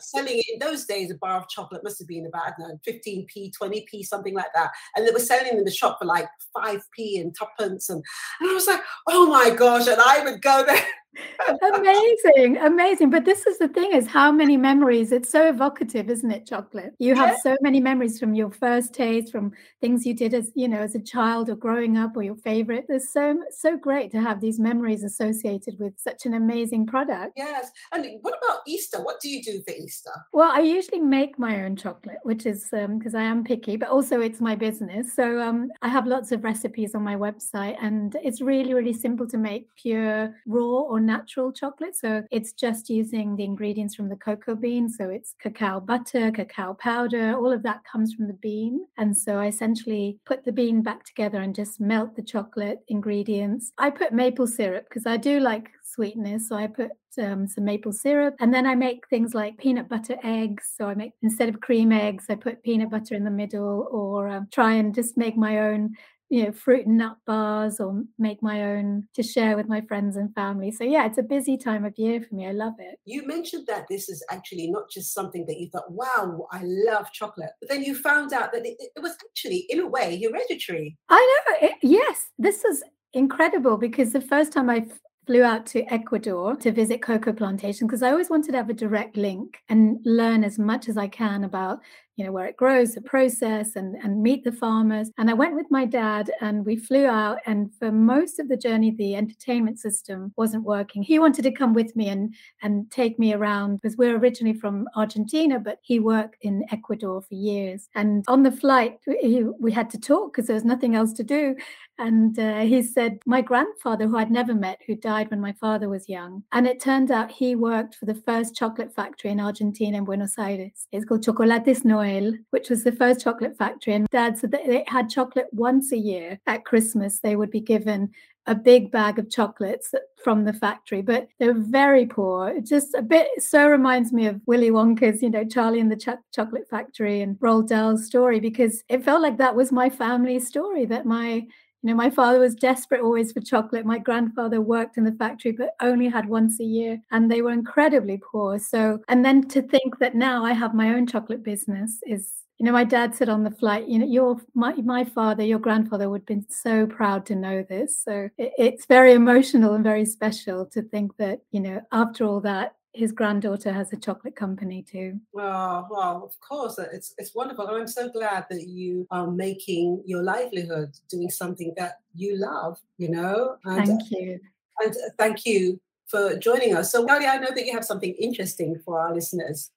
selling 0.00 0.38
it 0.38 0.46
in 0.52 0.58
those 0.58 0.84
days, 0.84 1.10
a 1.10 1.14
bar 1.14 1.38
of 1.38 1.48
chocolate 1.48 1.84
must 1.84 1.98
have 1.98 2.08
been 2.08 2.26
about, 2.26 2.46
I 2.46 2.52
don't 2.58 2.68
know, 2.68 2.78
15p, 2.86 3.52
20p, 3.60 4.04
something 4.04 4.34
like 4.34 4.52
that. 4.54 4.70
And 4.96 5.06
they 5.06 5.12
were 5.12 5.18
selling 5.18 5.56
in 5.56 5.64
the 5.64 5.70
shop 5.70 5.98
for 5.98 6.04
like 6.04 6.28
5p 6.56 7.20
and 7.20 7.34
tuppence. 7.36 7.88
And, 7.88 8.02
and 8.40 8.50
I 8.50 8.54
was 8.54 8.66
like, 8.66 8.80
oh 9.08 9.26
my 9.26 9.50
gosh. 9.50 9.86
And 9.86 10.00
I 10.00 10.22
would 10.24 10.42
go 10.42 10.64
there 10.66 10.84
amazing 11.74 12.56
amazing 12.58 13.10
but 13.10 13.24
this 13.26 13.46
is 13.46 13.58
the 13.58 13.68
thing 13.68 13.92
is 13.92 14.06
how 14.06 14.32
many 14.32 14.56
memories 14.56 15.12
it's 15.12 15.28
so 15.28 15.46
evocative 15.46 16.08
isn't 16.08 16.30
it 16.30 16.46
chocolate 16.46 16.94
you 16.98 17.14
have 17.14 17.36
so 17.42 17.54
many 17.60 17.80
memories 17.80 18.18
from 18.18 18.34
your 18.34 18.50
first 18.50 18.94
taste 18.94 19.30
from 19.30 19.52
things 19.82 20.06
you 20.06 20.14
did 20.14 20.32
as 20.32 20.50
you 20.54 20.66
know 20.66 20.78
as 20.78 20.94
a 20.94 21.00
child 21.00 21.50
or 21.50 21.54
growing 21.54 21.98
up 21.98 22.16
or 22.16 22.22
your 22.22 22.36
favorite 22.36 22.86
it's 22.88 23.12
so 23.12 23.38
so 23.50 23.76
great 23.76 24.10
to 24.10 24.20
have 24.20 24.40
these 24.40 24.58
memories 24.58 25.04
associated 25.04 25.78
with 25.78 25.92
such 25.98 26.24
an 26.24 26.32
amazing 26.32 26.86
product 26.86 27.32
yes 27.36 27.70
and 27.92 28.06
what 28.22 28.34
about 28.42 28.60
easter 28.66 29.02
what 29.02 29.20
do 29.20 29.28
you 29.28 29.42
do 29.42 29.61
for 29.62 29.74
easter 29.74 30.10
well 30.32 30.50
i 30.50 30.60
usually 30.60 31.00
make 31.00 31.38
my 31.38 31.64
own 31.64 31.76
chocolate 31.76 32.18
which 32.22 32.46
is 32.46 32.68
because 32.70 33.14
um, 33.14 33.20
i 33.20 33.22
am 33.22 33.44
picky 33.44 33.76
but 33.76 33.88
also 33.88 34.20
it's 34.20 34.40
my 34.40 34.54
business 34.54 35.12
so 35.14 35.40
um, 35.40 35.70
i 35.82 35.88
have 35.88 36.06
lots 36.06 36.32
of 36.32 36.44
recipes 36.44 36.94
on 36.94 37.02
my 37.02 37.16
website 37.16 37.76
and 37.82 38.16
it's 38.22 38.40
really 38.40 38.74
really 38.74 38.92
simple 38.92 39.26
to 39.26 39.38
make 39.38 39.68
pure 39.76 40.34
raw 40.46 40.82
or 40.82 41.00
natural 41.00 41.52
chocolate. 41.52 41.96
So 41.96 42.24
it's 42.30 42.52
just 42.52 42.88
using 42.88 43.36
the 43.36 43.44
ingredients 43.44 43.94
from 43.94 44.08
the 44.08 44.16
cocoa 44.16 44.54
bean. 44.54 44.88
So 44.88 45.08
it's 45.08 45.34
cacao 45.40 45.80
butter, 45.80 46.30
cacao 46.30 46.74
powder, 46.74 47.36
all 47.36 47.52
of 47.52 47.62
that 47.62 47.82
comes 47.90 48.14
from 48.14 48.26
the 48.26 48.34
bean. 48.34 48.86
And 48.98 49.16
so 49.16 49.38
I 49.38 49.46
essentially 49.46 50.18
put 50.24 50.44
the 50.44 50.52
bean 50.52 50.82
back 50.82 51.04
together 51.04 51.40
and 51.40 51.54
just 51.54 51.80
melt 51.80 52.16
the 52.16 52.22
chocolate 52.22 52.80
ingredients. 52.88 53.72
I 53.78 53.90
put 53.90 54.12
maple 54.12 54.46
syrup 54.46 54.84
because 54.88 55.06
I 55.06 55.16
do 55.16 55.40
like 55.40 55.70
sweetness. 55.92 56.48
So 56.48 56.56
I 56.56 56.66
put 56.66 56.90
um, 57.20 57.46
some 57.46 57.64
maple 57.64 57.92
syrup. 57.92 58.34
And 58.40 58.52
then 58.52 58.66
I 58.66 58.74
make 58.74 59.06
things 59.08 59.34
like 59.34 59.58
peanut 59.58 59.88
butter 59.88 60.16
eggs. 60.22 60.72
So 60.76 60.88
I 60.88 60.94
make, 60.94 61.12
instead 61.22 61.48
of 61.48 61.60
cream 61.60 61.92
eggs, 61.92 62.26
I 62.28 62.34
put 62.34 62.62
peanut 62.62 62.90
butter 62.90 63.14
in 63.14 63.24
the 63.24 63.30
middle 63.30 63.88
or 63.90 64.28
um, 64.28 64.48
try 64.52 64.74
and 64.74 64.94
just 64.94 65.16
make 65.16 65.36
my 65.36 65.58
own 65.58 65.94
you 66.32 66.44
know 66.44 66.52
fruit 66.52 66.86
and 66.86 66.96
nut 66.96 67.18
bars 67.26 67.78
or 67.78 68.02
make 68.18 68.42
my 68.42 68.62
own 68.62 69.06
to 69.14 69.22
share 69.22 69.54
with 69.54 69.68
my 69.68 69.82
friends 69.82 70.16
and 70.16 70.34
family 70.34 70.70
so 70.70 70.82
yeah 70.82 71.04
it's 71.04 71.18
a 71.18 71.22
busy 71.22 71.58
time 71.58 71.84
of 71.84 71.92
year 71.98 72.22
for 72.22 72.34
me 72.34 72.46
i 72.46 72.52
love 72.52 72.72
it 72.78 72.98
you 73.04 73.26
mentioned 73.26 73.66
that 73.66 73.84
this 73.90 74.08
is 74.08 74.24
actually 74.30 74.70
not 74.70 74.84
just 74.90 75.12
something 75.12 75.44
that 75.44 75.60
you 75.60 75.68
thought 75.68 75.92
wow 75.92 76.46
i 76.50 76.62
love 76.64 77.12
chocolate 77.12 77.50
but 77.60 77.68
then 77.68 77.82
you 77.82 77.94
found 77.94 78.32
out 78.32 78.50
that 78.50 78.64
it, 78.64 78.76
it 78.78 79.02
was 79.02 79.14
actually 79.30 79.66
in 79.68 79.80
a 79.80 79.86
way 79.86 80.18
hereditary 80.22 80.96
i 81.10 81.42
know 81.50 81.68
it, 81.68 81.74
yes 81.82 82.28
this 82.38 82.64
is 82.64 82.82
incredible 83.12 83.76
because 83.76 84.14
the 84.14 84.20
first 84.22 84.52
time 84.52 84.70
i 84.70 84.82
flew 85.26 85.42
out 85.42 85.66
to 85.66 85.84
Ecuador 85.92 86.56
to 86.56 86.72
visit 86.72 87.00
cocoa 87.00 87.32
plantation 87.32 87.86
because 87.86 88.02
I 88.02 88.10
always 88.10 88.30
wanted 88.30 88.52
to 88.52 88.56
have 88.58 88.70
a 88.70 88.74
direct 88.74 89.16
link 89.16 89.62
and 89.68 89.98
learn 90.04 90.42
as 90.44 90.58
much 90.58 90.88
as 90.88 90.96
I 90.96 91.08
can 91.08 91.44
about 91.44 91.80
you 92.16 92.26
know, 92.26 92.32
where 92.32 92.46
it 92.46 92.56
grows, 92.56 92.94
the 92.94 93.00
process, 93.00 93.74
and 93.74 93.96
and 93.96 94.22
meet 94.22 94.44
the 94.44 94.52
farmers. 94.52 95.10
And 95.16 95.30
I 95.30 95.32
went 95.32 95.54
with 95.54 95.66
my 95.70 95.86
dad, 95.86 96.30
and 96.40 96.64
we 96.64 96.76
flew 96.76 97.06
out. 97.06 97.38
And 97.46 97.74
for 97.78 97.90
most 97.90 98.38
of 98.38 98.48
the 98.48 98.56
journey, 98.56 98.90
the 98.90 99.16
entertainment 99.16 99.78
system 99.78 100.32
wasn't 100.36 100.64
working. 100.64 101.02
He 101.02 101.18
wanted 101.18 101.42
to 101.42 101.50
come 101.50 101.72
with 101.72 101.96
me 101.96 102.08
and 102.08 102.34
and 102.62 102.90
take 102.90 103.18
me 103.18 103.32
around 103.32 103.76
because 103.76 103.96
we're 103.96 104.18
originally 104.18 104.58
from 104.58 104.88
Argentina, 104.94 105.58
but 105.58 105.78
he 105.82 105.98
worked 106.00 106.36
in 106.42 106.64
Ecuador 106.70 107.22
for 107.22 107.34
years. 107.34 107.88
And 107.94 108.24
on 108.28 108.42
the 108.42 108.52
flight, 108.52 108.98
we 109.06 109.72
had 109.72 109.88
to 109.90 109.98
talk 109.98 110.32
because 110.32 110.48
there 110.48 110.54
was 110.54 110.64
nothing 110.64 110.94
else 110.94 111.12
to 111.14 111.24
do. 111.24 111.56
And 112.02 112.36
uh, 112.36 112.60
he 112.62 112.82
said, 112.82 113.20
My 113.26 113.42
grandfather, 113.42 114.08
who 114.08 114.16
I'd 114.18 114.30
never 114.30 114.54
met, 114.54 114.80
who 114.86 114.96
died 114.96 115.30
when 115.30 115.40
my 115.40 115.52
father 115.52 115.88
was 115.88 116.08
young. 116.08 116.42
And 116.50 116.66
it 116.66 116.80
turned 116.80 117.12
out 117.12 117.30
he 117.30 117.54
worked 117.54 117.94
for 117.94 118.06
the 118.06 118.14
first 118.14 118.56
chocolate 118.56 118.92
factory 118.92 119.30
in 119.30 119.38
Argentina, 119.38 119.98
in 119.98 120.04
Buenos 120.04 120.36
Aires. 120.36 120.88
It's 120.90 121.04
called 121.04 121.22
Chocolates 121.22 121.84
Noel, 121.84 122.32
which 122.50 122.70
was 122.70 122.82
the 122.82 122.90
first 122.90 123.22
chocolate 123.22 123.56
factory. 123.56 123.94
And 123.94 124.08
dad 124.08 124.36
said 124.36 124.50
that 124.50 124.66
they 124.66 124.84
had 124.88 125.10
chocolate 125.10 125.46
once 125.52 125.92
a 125.92 125.96
year 125.96 126.40
at 126.48 126.64
Christmas. 126.64 127.20
They 127.20 127.36
would 127.36 127.52
be 127.52 127.60
given 127.60 128.10
a 128.46 128.54
big 128.54 128.90
bag 128.90 129.18
of 129.18 129.30
chocolates 129.30 129.94
from 130.22 130.44
the 130.44 130.52
factory, 130.52 131.02
but 131.02 131.28
they 131.38 131.46
were 131.46 131.60
very 131.60 132.06
poor. 132.06 132.48
It 132.48 132.66
just 132.66 132.94
a 132.94 133.02
bit 133.02 133.28
so 133.38 133.68
reminds 133.68 134.12
me 134.12 134.26
of 134.26 134.40
Willy 134.46 134.70
Wonka's, 134.70 135.22
you 135.22 135.30
know, 135.30 135.44
Charlie 135.44 135.80
and 135.80 135.90
the 135.90 135.96
Ch- 135.96 136.20
Chocolate 136.34 136.68
Factory 136.68 137.22
and 137.22 137.38
Roald 137.38 137.68
Dahl's 137.68 138.06
story 138.06 138.40
because 138.40 138.82
it 138.88 139.04
felt 139.04 139.22
like 139.22 139.38
that 139.38 139.54
was 139.54 139.70
my 139.70 139.88
family 139.88 140.40
story 140.40 140.84
that 140.86 141.06
my 141.06 141.46
you 141.82 141.90
know, 141.90 141.94
my 141.94 142.10
father 142.10 142.38
was 142.38 142.54
desperate 142.54 143.00
always 143.02 143.32
for 143.32 143.40
chocolate. 143.40 143.84
My 143.84 143.98
grandfather 143.98 144.60
worked 144.60 144.96
in 144.96 145.04
the 145.04 145.12
factory, 145.12 145.52
but 145.52 145.70
only 145.80 146.08
had 146.08 146.28
once 146.28 146.60
a 146.60 146.64
year, 146.64 147.00
and 147.10 147.30
they 147.30 147.42
were 147.42 147.52
incredibly 147.52 148.18
poor. 148.18 148.58
So, 148.58 149.00
and 149.08 149.24
then 149.24 149.48
to 149.48 149.62
think 149.62 149.98
that 149.98 150.14
now 150.14 150.44
I 150.44 150.52
have 150.52 150.74
my 150.74 150.94
own 150.94 151.06
chocolate 151.06 151.42
business 151.42 151.98
is 152.06 152.32
you 152.58 152.66
know, 152.66 152.72
my 152.72 152.84
dad 152.84 153.12
said 153.12 153.28
on 153.28 153.42
the 153.42 153.50
flight, 153.50 153.88
you 153.88 153.98
know, 153.98 154.06
your 154.06 154.40
my 154.54 154.72
my 154.74 155.02
father, 155.02 155.42
your 155.42 155.58
grandfather 155.58 156.08
would 156.08 156.20
have 156.20 156.26
been 156.26 156.46
so 156.48 156.86
proud 156.86 157.26
to 157.26 157.34
know 157.34 157.64
this. 157.68 158.00
So 158.00 158.28
it, 158.38 158.52
it's 158.56 158.86
very 158.86 159.14
emotional 159.14 159.74
and 159.74 159.82
very 159.82 160.04
special 160.04 160.66
to 160.66 160.82
think 160.82 161.16
that, 161.16 161.40
you 161.50 161.58
know, 161.58 161.80
after 161.90 162.24
all 162.24 162.40
that, 162.42 162.76
his 162.94 163.12
granddaughter 163.12 163.72
has 163.72 163.92
a 163.92 163.96
chocolate 163.96 164.36
company 164.36 164.82
too. 164.82 165.18
Oh, 165.34 165.86
well, 165.90 166.24
of 166.24 166.38
course, 166.40 166.78
uh, 166.78 166.88
it's 166.92 167.14
it's 167.18 167.34
wonderful. 167.34 167.66
I'm 167.66 167.88
so 167.88 168.08
glad 168.10 168.46
that 168.50 168.68
you 168.68 169.06
are 169.10 169.30
making 169.30 170.02
your 170.04 170.22
livelihood 170.22 170.96
doing 171.08 171.30
something 171.30 171.72
that 171.76 172.00
you 172.14 172.36
love. 172.36 172.78
You 172.98 173.10
know, 173.10 173.56
and, 173.64 173.86
thank 173.86 174.10
you, 174.10 174.40
and 174.80 174.92
uh, 174.92 175.10
thank 175.18 175.46
you 175.46 175.80
for 176.06 176.36
joining 176.36 176.76
us. 176.76 176.92
So, 176.92 177.06
Galia, 177.06 177.28
I 177.28 177.38
know 177.38 177.50
that 177.54 177.64
you 177.64 177.72
have 177.72 177.84
something 177.84 178.14
interesting 178.14 178.78
for 178.84 179.00
our 179.00 179.14
listeners. 179.14 179.70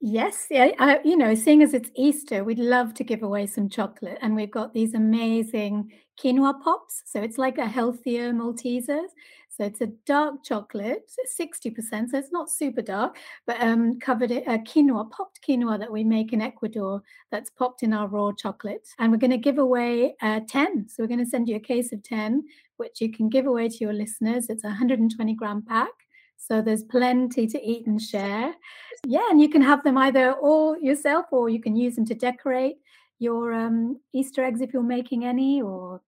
Yes, 0.00 0.46
yeah, 0.48 0.70
I, 0.78 1.00
you 1.04 1.16
know, 1.16 1.34
seeing 1.34 1.60
as 1.60 1.74
it's 1.74 1.90
Easter, 1.96 2.44
we'd 2.44 2.60
love 2.60 2.94
to 2.94 3.04
give 3.04 3.24
away 3.24 3.46
some 3.46 3.68
chocolate, 3.68 4.18
and 4.22 4.36
we've 4.36 4.50
got 4.50 4.72
these 4.72 4.94
amazing 4.94 5.90
quinoa 6.22 6.62
pops. 6.62 7.02
So 7.04 7.20
it's 7.20 7.36
like 7.36 7.58
a 7.58 7.66
healthier 7.66 8.32
Maltesers. 8.32 9.08
So 9.58 9.64
it's 9.64 9.80
a 9.80 9.88
dark 10.06 10.44
chocolate, 10.44 11.10
60%. 11.36 12.10
So 12.10 12.18
it's 12.18 12.30
not 12.30 12.48
super 12.48 12.80
dark, 12.80 13.16
but 13.44 13.60
um, 13.60 13.98
covered 13.98 14.30
it, 14.30 14.46
uh, 14.46 14.58
quinoa, 14.58 15.10
popped 15.10 15.40
quinoa 15.46 15.80
that 15.80 15.90
we 15.90 16.04
make 16.04 16.32
in 16.32 16.40
Ecuador 16.40 17.02
that's 17.32 17.50
popped 17.50 17.82
in 17.82 17.92
our 17.92 18.06
raw 18.06 18.30
chocolate. 18.30 18.86
And 19.00 19.10
we're 19.10 19.18
going 19.18 19.32
to 19.32 19.36
give 19.36 19.58
away 19.58 20.14
uh, 20.22 20.40
10. 20.48 20.88
So 20.88 21.02
we're 21.02 21.08
going 21.08 21.24
to 21.24 21.26
send 21.26 21.48
you 21.48 21.56
a 21.56 21.60
case 21.60 21.92
of 21.92 22.04
10, 22.04 22.44
which 22.76 23.00
you 23.00 23.10
can 23.10 23.28
give 23.28 23.46
away 23.46 23.68
to 23.68 23.78
your 23.80 23.92
listeners. 23.92 24.46
It's 24.48 24.62
a 24.62 24.68
120 24.68 25.34
gram 25.34 25.62
pack. 25.62 25.90
So 26.36 26.62
there's 26.62 26.84
plenty 26.84 27.48
to 27.48 27.60
eat 27.60 27.88
and 27.88 28.00
share. 28.00 28.54
Yeah, 29.04 29.26
and 29.28 29.40
you 29.40 29.48
can 29.48 29.62
have 29.62 29.82
them 29.82 29.98
either 29.98 30.34
all 30.34 30.78
yourself 30.78 31.26
or 31.32 31.48
you 31.48 31.60
can 31.60 31.74
use 31.74 31.96
them 31.96 32.06
to 32.06 32.14
decorate 32.14 32.76
your 33.18 33.52
um, 33.52 33.98
Easter 34.12 34.44
eggs 34.44 34.60
if 34.60 34.72
you're 34.72 34.84
making 34.84 35.24
any, 35.24 35.60
or 35.60 36.00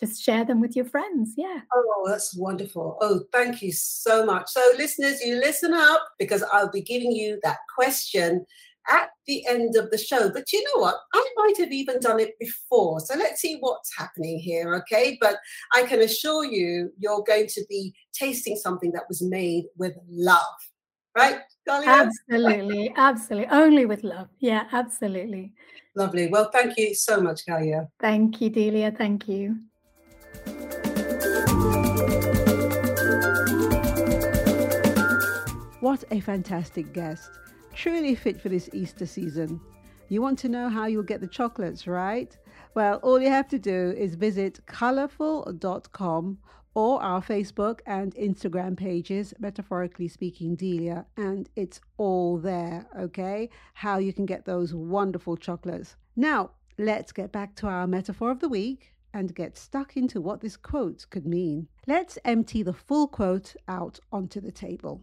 just 0.00 0.22
share 0.22 0.44
them 0.44 0.60
with 0.60 0.74
your 0.74 0.86
friends. 0.86 1.34
Yeah. 1.36 1.60
Oh, 1.72 2.04
that's 2.08 2.34
wonderful. 2.36 2.96
Oh, 3.00 3.20
thank 3.32 3.62
you 3.62 3.70
so 3.72 4.24
much. 4.24 4.48
So, 4.48 4.62
listeners, 4.78 5.20
you 5.20 5.36
listen 5.36 5.74
up 5.74 6.02
because 6.18 6.42
I'll 6.52 6.70
be 6.70 6.82
giving 6.82 7.12
you 7.12 7.38
that 7.44 7.58
question 7.76 8.46
at 8.88 9.10
the 9.26 9.46
end 9.46 9.76
of 9.76 9.90
the 9.90 9.98
show. 9.98 10.30
But 10.30 10.52
you 10.52 10.62
know 10.64 10.82
what? 10.82 10.96
I 11.14 11.28
might 11.36 11.58
have 11.58 11.72
even 11.72 12.00
done 12.00 12.20
it 12.20 12.38
before. 12.38 13.00
So 13.00 13.16
let's 13.16 13.40
see 13.40 13.58
what's 13.60 13.96
happening 13.96 14.38
here, 14.38 14.74
okay? 14.76 15.18
But 15.20 15.36
I 15.74 15.82
can 15.82 16.00
assure 16.00 16.44
you, 16.44 16.90
you're 16.98 17.22
going 17.22 17.46
to 17.48 17.64
be 17.68 17.94
tasting 18.12 18.56
something 18.56 18.92
that 18.92 19.04
was 19.08 19.22
made 19.22 19.64
with 19.76 19.94
love, 20.08 20.42
right? 21.16 21.40
Absolutely, 21.68 22.92
absolutely. 22.96 23.48
Only 23.50 23.86
with 23.86 24.02
love. 24.02 24.28
Yeah, 24.38 24.64
absolutely. 24.72 25.52
Lovely. 25.94 26.28
Well, 26.28 26.50
thank 26.52 26.78
you 26.78 26.94
so 26.94 27.20
much, 27.20 27.46
Galia. 27.46 27.88
Thank 28.00 28.40
you, 28.40 28.50
Delia. 28.50 28.90
Thank 28.90 29.28
you. 29.28 29.56
What 35.80 36.04
a 36.10 36.20
fantastic 36.20 36.92
guest. 36.92 37.30
Truly 37.72 38.14
fit 38.14 38.38
for 38.38 38.50
this 38.50 38.68
Easter 38.74 39.06
season. 39.06 39.58
You 40.10 40.20
want 40.20 40.38
to 40.40 40.48
know 40.50 40.68
how 40.68 40.84
you'll 40.84 41.02
get 41.02 41.22
the 41.22 41.26
chocolates, 41.26 41.86
right? 41.86 42.36
Well, 42.74 42.96
all 42.96 43.18
you 43.18 43.30
have 43.30 43.48
to 43.48 43.58
do 43.58 43.94
is 43.96 44.14
visit 44.14 44.60
colorful.com 44.66 46.38
or 46.74 47.02
our 47.02 47.22
Facebook 47.22 47.80
and 47.86 48.14
Instagram 48.14 48.76
pages, 48.76 49.32
metaphorically 49.38 50.08
speaking, 50.08 50.54
Delia, 50.54 51.06
and 51.16 51.48
it's 51.56 51.80
all 51.96 52.36
there, 52.36 52.86
okay? 52.98 53.48
How 53.72 53.96
you 53.96 54.12
can 54.12 54.26
get 54.26 54.44
those 54.44 54.74
wonderful 54.74 55.38
chocolates. 55.38 55.96
Now, 56.14 56.50
let's 56.76 57.10
get 57.10 57.32
back 57.32 57.54
to 57.56 57.68
our 57.68 57.86
metaphor 57.86 58.30
of 58.30 58.40
the 58.40 58.50
week 58.50 58.92
and 59.14 59.34
get 59.34 59.56
stuck 59.56 59.96
into 59.96 60.20
what 60.20 60.42
this 60.42 60.58
quote 60.58 61.06
could 61.08 61.26
mean. 61.26 61.68
Let's 61.86 62.18
empty 62.26 62.62
the 62.62 62.74
full 62.74 63.08
quote 63.08 63.56
out 63.66 63.98
onto 64.12 64.42
the 64.42 64.52
table. 64.52 65.02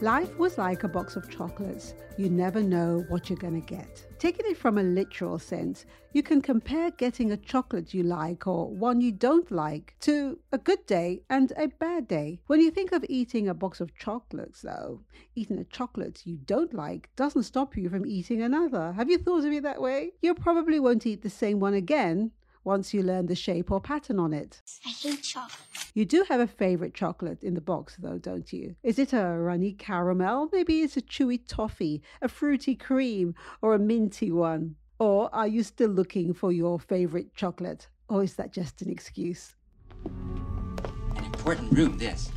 Life 0.00 0.38
was 0.38 0.56
like 0.56 0.82
a 0.82 0.88
box 0.88 1.16
of 1.16 1.28
chocolates. 1.28 1.92
You 2.16 2.30
never 2.30 2.62
know 2.62 3.04
what 3.08 3.28
you're 3.28 3.38
going 3.38 3.60
to 3.60 3.74
get. 3.74 4.06
Taking 4.18 4.50
it 4.50 4.56
from 4.56 4.78
a 4.78 4.82
literal 4.82 5.38
sense, 5.38 5.84
you 6.14 6.22
can 6.22 6.40
compare 6.40 6.90
getting 6.90 7.32
a 7.32 7.36
chocolate 7.36 7.92
you 7.92 8.02
like 8.02 8.46
or 8.46 8.70
one 8.70 9.02
you 9.02 9.12
don't 9.12 9.50
like 9.50 9.94
to 10.00 10.38
a 10.52 10.58
good 10.58 10.86
day 10.86 11.20
and 11.28 11.52
a 11.58 11.68
bad 11.68 12.08
day. 12.08 12.40
When 12.46 12.62
you 12.62 12.70
think 12.70 12.92
of 12.92 13.04
eating 13.10 13.46
a 13.46 13.54
box 13.54 13.78
of 13.78 13.94
chocolates, 13.94 14.62
though, 14.62 15.00
eating 15.34 15.58
a 15.58 15.64
chocolate 15.64 16.22
you 16.24 16.38
don't 16.46 16.72
like 16.72 17.10
doesn't 17.14 17.42
stop 17.42 17.76
you 17.76 17.90
from 17.90 18.06
eating 18.06 18.40
another. 18.40 18.92
Have 18.92 19.10
you 19.10 19.18
thought 19.18 19.44
of 19.44 19.52
it 19.52 19.64
that 19.64 19.82
way? 19.82 20.12
You 20.22 20.34
probably 20.34 20.80
won't 20.80 21.06
eat 21.06 21.20
the 21.20 21.28
same 21.28 21.60
one 21.60 21.74
again 21.74 22.32
once 22.70 22.94
you 22.94 23.02
learn 23.02 23.26
the 23.26 23.34
shape 23.34 23.68
or 23.72 23.80
pattern 23.80 24.20
on 24.20 24.32
it. 24.32 24.62
I 24.86 24.90
hate 24.90 25.24
chocolate. 25.24 25.90
You 25.92 26.04
do 26.04 26.24
have 26.28 26.38
a 26.38 26.46
favorite 26.46 26.94
chocolate 26.94 27.42
in 27.42 27.54
the 27.54 27.60
box, 27.60 27.96
though, 27.98 28.16
don't 28.16 28.52
you? 28.52 28.76
Is 28.84 28.96
it 29.00 29.12
a 29.12 29.24
runny 29.24 29.72
caramel? 29.72 30.48
Maybe 30.52 30.82
it's 30.82 30.96
a 30.96 31.02
chewy 31.02 31.40
toffee, 31.48 32.00
a 32.22 32.28
fruity 32.28 32.76
cream, 32.76 33.34
or 33.60 33.74
a 33.74 33.78
minty 33.80 34.30
one? 34.30 34.76
Or 35.00 35.34
are 35.34 35.48
you 35.48 35.64
still 35.64 35.90
looking 35.90 36.32
for 36.32 36.52
your 36.52 36.78
favorite 36.78 37.34
chocolate? 37.34 37.88
Or 38.08 38.22
is 38.22 38.34
that 38.34 38.52
just 38.52 38.82
an 38.82 38.88
excuse? 38.88 39.56
An 40.04 41.24
important 41.24 41.72
room, 41.72 41.98
this. 41.98 42.30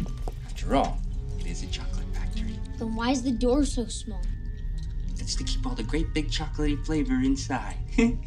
After 0.46 0.76
all, 0.76 0.98
it 1.40 1.46
is 1.46 1.62
a 1.62 1.68
chocolate 1.68 2.08
factory. 2.12 2.58
Then 2.80 2.96
why 2.96 3.12
is 3.12 3.22
the 3.22 3.34
door 3.34 3.66
so 3.66 3.86
small? 3.86 4.24
That's 5.16 5.36
to 5.36 5.44
keep 5.44 5.64
all 5.68 5.76
the 5.76 5.84
great 5.84 6.12
big 6.12 6.32
chocolatey 6.32 6.84
flavor 6.88 7.22
inside. 7.22 7.78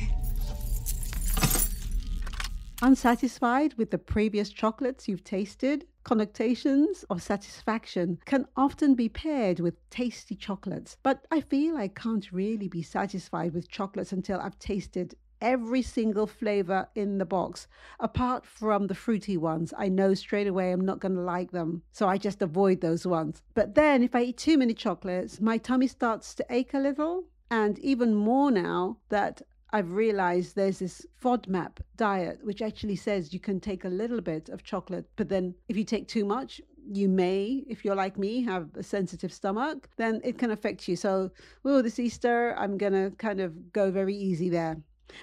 Unsatisfied 2.83 3.73
with 3.75 3.91
the 3.91 3.97
previous 3.97 4.51
chocolates 4.51 5.09
you've 5.09 5.25
tasted? 5.25 5.87
Connotations 6.05 7.07
of 7.09 7.23
satisfaction 7.23 8.19
can 8.27 8.47
often 8.55 8.95
be 8.95 9.09
paired 9.09 9.61
with 9.61 9.89
tasty 9.89 10.35
chocolates, 10.35 10.99
but 11.03 11.27
I 11.31 11.41
feel 11.41 11.79
I 11.79 11.89
can't 11.89 12.31
really 12.31 12.69
be 12.69 12.83
satisfied 12.83 13.55
with 13.55 13.71
chocolates 13.71 14.12
until 14.12 14.41
I've 14.41 14.59
tasted 14.59 15.15
every 15.41 15.81
single 15.81 16.27
flavor 16.27 16.87
in 16.95 17.17
the 17.17 17.25
box, 17.25 17.67
apart 17.99 18.45
from 18.45 18.89
the 18.89 18.95
fruity 18.95 19.39
ones. 19.39 19.73
I 19.79 19.89
know 19.89 20.12
straight 20.12 20.47
away 20.47 20.71
I'm 20.71 20.85
not 20.85 21.01
going 21.01 21.15
to 21.15 21.23
like 21.23 21.53
them, 21.53 21.83
so 21.93 22.07
I 22.09 22.19
just 22.19 22.43
avoid 22.43 22.83
those 22.83 23.07
ones. 23.07 23.43
But 23.55 23.75
then 23.75 24.03
if 24.03 24.15
I 24.15 24.25
eat 24.25 24.37
too 24.37 24.59
many 24.59 24.75
chocolates, 24.75 25.41
my 25.41 25.57
tummy 25.57 25.87
starts 25.87 26.35
to 26.35 26.47
ache 26.51 26.75
a 26.75 26.79
little. 26.79 27.25
And 27.51 27.79
even 27.79 28.15
more 28.15 28.51
now 28.51 28.99
that 29.09 29.41
I've 29.70 29.92
realized 29.92 30.55
there's 30.55 30.79
this 30.79 31.05
FODMAP 31.22 31.79
diet, 31.96 32.38
which 32.42 32.62
actually 32.62 32.96
says 32.96 33.33
you 33.33 33.40
can 33.40 33.61
take 33.61 33.85
a 33.85 33.88
little 33.88 34.20
bit 34.20 34.48
of 34.48 34.62
chocolate, 34.62 35.09
but 35.16 35.29
then 35.29 35.55
if 35.68 35.76
you 35.76 35.85
take 35.85 36.07
too 36.07 36.24
much, 36.24 36.61
you 36.88 37.09
may, 37.09 37.64
if 37.68 37.85
you're 37.85 37.96
like 37.96 38.16
me, 38.16 38.44
have 38.44 38.68
a 38.76 38.83
sensitive 38.83 39.33
stomach, 39.33 39.88
then 39.96 40.20
it 40.22 40.38
can 40.38 40.52
affect 40.52 40.87
you. 40.87 40.94
So, 40.94 41.31
oh, 41.64 41.83
this 41.83 41.98
Easter, 41.98 42.55
I'm 42.57 42.79
going 42.79 42.92
to 42.92 43.11
kind 43.16 43.40
of 43.40 43.72
go 43.72 43.90
very 43.90 44.14
easy 44.14 44.48
there. 44.48 44.76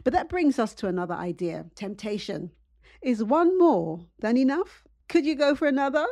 But 0.04 0.14
that 0.14 0.30
brings 0.30 0.60
us 0.60 0.74
to 0.76 0.88
another 0.88 1.14
idea 1.14 1.66
temptation. 1.76 2.52
Is 3.02 3.24
one 3.24 3.58
more 3.58 4.06
than 4.20 4.38
enough? 4.38 4.84
Could 5.08 5.26
you 5.26 5.36
go 5.36 5.56
for 5.56 5.68
another? 5.68 6.06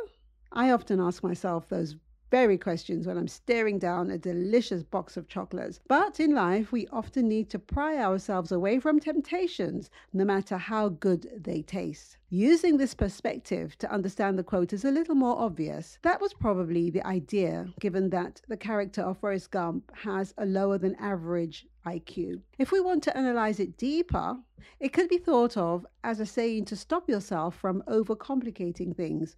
I 0.52 0.72
often 0.72 1.00
ask 1.00 1.24
myself 1.24 1.68
those 1.70 1.96
very 2.32 2.58
questions 2.58 3.06
when 3.06 3.18
I'm 3.18 3.28
staring 3.28 3.78
down 3.78 4.10
a 4.10 4.18
delicious 4.18 4.84
box 4.84 5.18
of 5.18 5.28
chocolates. 5.28 5.82
But 5.90 6.22
in 6.22 6.34
life, 6.34 6.72
we 6.72 6.88
often 6.88 7.28
need 7.28 7.50
to 7.50 7.60
pry 7.60 7.98
ourselves 7.98 8.54
away 8.54 8.80
from 8.80 9.02
temptations, 9.02 9.90
no 10.14 10.24
matter 10.24 10.58
how 10.58 10.88
good 10.88 11.30
they 11.38 11.62
taste. 11.62 12.18
Using 12.30 12.78
this 12.78 12.94
perspective 12.94 13.78
to 13.80 13.92
understand 13.92 14.40
the 14.40 14.44
quote 14.44 14.72
is 14.72 14.86
a 14.86 14.92
little 14.92 15.14
more 15.14 15.38
obvious. 15.38 16.00
That 16.04 16.22
was 16.22 16.34
probably 16.34 16.90
the 16.90 17.06
idea, 17.06 17.68
given 17.82 18.10
that 18.12 18.42
the 18.48 18.56
character 18.56 19.02
of 19.02 19.18
Forrest 19.18 19.52
Gump 19.52 19.92
has 19.94 20.34
a 20.38 20.46
lower 20.46 20.78
than 20.78 20.96
average 20.96 21.68
IQ. 21.86 22.40
If 22.58 22.72
we 22.72 22.80
want 22.80 23.04
to 23.04 23.18
analyze 23.18 23.60
it 23.60 23.76
deeper, 23.76 24.38
it 24.80 24.94
could 24.94 25.10
be 25.10 25.18
thought 25.18 25.58
of 25.58 25.86
as 26.06 26.22
a 26.22 26.26
saying 26.26 26.64
to 26.66 26.78
stop 26.78 27.10
yourself 27.10 27.58
from 27.58 27.84
overcomplicating 27.88 28.96
things. 28.96 29.36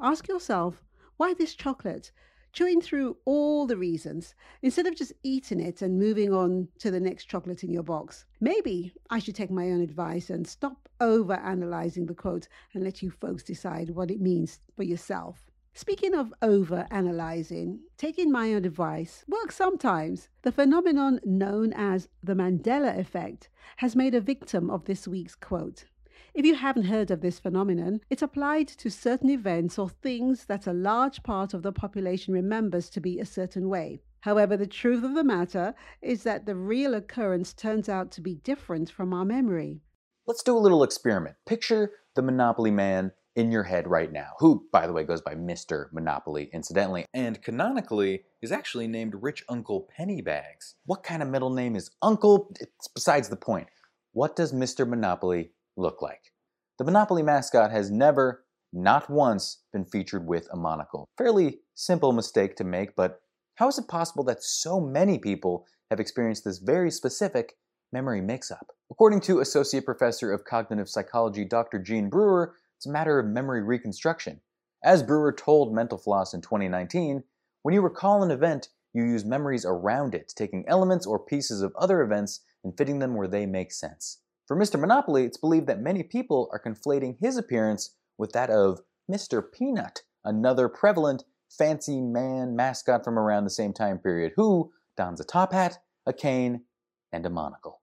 Ask 0.00 0.26
yourself, 0.26 0.82
why 1.18 1.34
this 1.34 1.54
chocolate? 1.54 2.12
Chewing 2.52 2.80
through 2.80 3.16
all 3.24 3.66
the 3.66 3.76
reasons 3.76 4.34
instead 4.62 4.86
of 4.86 4.96
just 4.96 5.12
eating 5.22 5.60
it 5.60 5.82
and 5.82 5.98
moving 5.98 6.32
on 6.32 6.68
to 6.78 6.90
the 6.90 7.00
next 7.00 7.26
chocolate 7.26 7.64
in 7.64 7.72
your 7.72 7.82
box. 7.82 8.24
Maybe 8.40 8.92
I 9.10 9.18
should 9.18 9.34
take 9.34 9.50
my 9.50 9.70
own 9.70 9.80
advice 9.80 10.30
and 10.30 10.46
stop 10.46 10.88
over 11.00 11.34
analyzing 11.34 12.06
the 12.06 12.14
quote 12.14 12.48
and 12.74 12.84
let 12.84 13.02
you 13.02 13.10
folks 13.10 13.42
decide 13.42 13.90
what 13.90 14.10
it 14.10 14.20
means 14.20 14.60
for 14.76 14.82
yourself. 14.82 15.50
Speaking 15.74 16.14
of 16.14 16.34
over 16.42 16.86
analyzing, 16.90 17.80
taking 17.96 18.32
my 18.32 18.52
own 18.54 18.64
advice 18.64 19.24
works 19.28 19.54
sometimes. 19.54 20.28
The 20.42 20.52
phenomenon 20.52 21.20
known 21.24 21.72
as 21.72 22.08
the 22.22 22.34
Mandela 22.34 22.98
effect 22.98 23.48
has 23.76 23.94
made 23.94 24.14
a 24.14 24.20
victim 24.20 24.68
of 24.68 24.84
this 24.84 25.06
week's 25.06 25.36
quote. 25.36 25.84
If 26.32 26.46
you 26.46 26.54
haven't 26.54 26.84
heard 26.84 27.10
of 27.10 27.22
this 27.22 27.40
phenomenon, 27.40 28.02
it's 28.08 28.22
applied 28.22 28.68
to 28.68 28.90
certain 28.90 29.30
events 29.30 29.78
or 29.78 29.88
things 29.88 30.44
that 30.44 30.68
a 30.68 30.72
large 30.72 31.24
part 31.24 31.54
of 31.54 31.62
the 31.62 31.72
population 31.72 32.32
remembers 32.32 32.88
to 32.90 33.00
be 33.00 33.18
a 33.18 33.26
certain 33.26 33.68
way. 33.68 34.00
However, 34.20 34.56
the 34.56 34.66
truth 34.66 35.02
of 35.02 35.14
the 35.14 35.24
matter 35.24 35.74
is 36.00 36.22
that 36.22 36.46
the 36.46 36.54
real 36.54 36.94
occurrence 36.94 37.52
turns 37.52 37.88
out 37.88 38.12
to 38.12 38.20
be 38.20 38.36
different 38.36 38.90
from 38.90 39.12
our 39.12 39.24
memory. 39.24 39.80
Let's 40.26 40.44
do 40.44 40.56
a 40.56 40.60
little 40.60 40.84
experiment. 40.84 41.34
Picture 41.46 41.90
the 42.14 42.22
Monopoly 42.22 42.70
man 42.70 43.10
in 43.34 43.50
your 43.50 43.64
head 43.64 43.88
right 43.88 44.12
now, 44.12 44.28
who, 44.38 44.66
by 44.72 44.86
the 44.86 44.92
way, 44.92 45.02
goes 45.02 45.22
by 45.22 45.34
Mr. 45.34 45.86
Monopoly, 45.92 46.48
incidentally, 46.52 47.06
and 47.12 47.42
canonically 47.42 48.22
is 48.40 48.52
actually 48.52 48.86
named 48.86 49.14
Rich 49.20 49.44
Uncle 49.48 49.88
Pennybags. 49.98 50.74
What 50.84 51.02
kind 51.02 51.22
of 51.22 51.28
middle 51.28 51.50
name 51.50 51.74
is 51.74 51.90
Uncle? 52.02 52.54
It's 52.60 52.88
besides 52.88 53.28
the 53.28 53.36
point. 53.36 53.68
What 54.12 54.36
does 54.36 54.52
Mr. 54.52 54.86
Monopoly 54.86 55.52
look 55.76 56.02
like. 56.02 56.32
The 56.78 56.84
Monopoly 56.84 57.22
mascot 57.22 57.70
has 57.70 57.90
never, 57.90 58.44
not 58.72 59.10
once, 59.10 59.62
been 59.72 59.84
featured 59.84 60.26
with 60.26 60.48
a 60.52 60.56
monocle. 60.56 61.08
Fairly 61.18 61.60
simple 61.74 62.12
mistake 62.12 62.56
to 62.56 62.64
make, 62.64 62.96
but 62.96 63.20
how 63.56 63.68
is 63.68 63.78
it 63.78 63.88
possible 63.88 64.24
that 64.24 64.42
so 64.42 64.80
many 64.80 65.18
people 65.18 65.66
have 65.90 66.00
experienced 66.00 66.44
this 66.44 66.58
very 66.58 66.90
specific 66.90 67.56
memory 67.92 68.20
mix-up? 68.20 68.68
According 68.90 69.20
to 69.22 69.40
Associate 69.40 69.84
Professor 69.84 70.32
of 70.32 70.44
Cognitive 70.44 70.88
Psychology 70.88 71.44
Dr. 71.44 71.78
Gene 71.78 72.08
Brewer, 72.08 72.54
it's 72.76 72.86
a 72.86 72.90
matter 72.90 73.18
of 73.18 73.26
memory 73.26 73.62
reconstruction. 73.62 74.40
As 74.82 75.02
Brewer 75.02 75.32
told 75.32 75.74
Mental 75.74 75.98
Floss 75.98 76.32
in 76.32 76.40
2019, 76.40 77.22
when 77.62 77.74
you 77.74 77.82
recall 77.82 78.22
an 78.22 78.30
event, 78.30 78.68
you 78.94 79.04
use 79.04 79.24
memories 79.24 79.66
around 79.66 80.14
it, 80.14 80.32
taking 80.34 80.64
elements 80.66 81.06
or 81.06 81.18
pieces 81.18 81.60
of 81.60 81.74
other 81.76 82.00
events 82.00 82.40
and 82.64 82.76
fitting 82.76 82.98
them 82.98 83.14
where 83.14 83.28
they 83.28 83.44
make 83.44 83.72
sense. 83.72 84.22
For 84.50 84.56
Mr. 84.56 84.80
Monopoly, 84.80 85.22
it's 85.22 85.36
believed 85.36 85.68
that 85.68 85.80
many 85.80 86.02
people 86.02 86.48
are 86.50 86.60
conflating 86.60 87.16
his 87.20 87.36
appearance 87.36 87.94
with 88.18 88.32
that 88.32 88.50
of 88.50 88.80
Mr. 89.08 89.44
Peanut, 89.48 90.02
another 90.24 90.68
prevalent 90.68 91.22
fancy 91.48 92.00
man 92.00 92.56
mascot 92.56 93.04
from 93.04 93.16
around 93.16 93.44
the 93.44 93.50
same 93.50 93.72
time 93.72 93.98
period, 93.98 94.32
who 94.34 94.72
dons 94.96 95.20
a 95.20 95.24
top 95.24 95.52
hat, 95.52 95.78
a 96.04 96.12
cane, 96.12 96.64
and 97.12 97.24
a 97.24 97.30
monocle. 97.30 97.80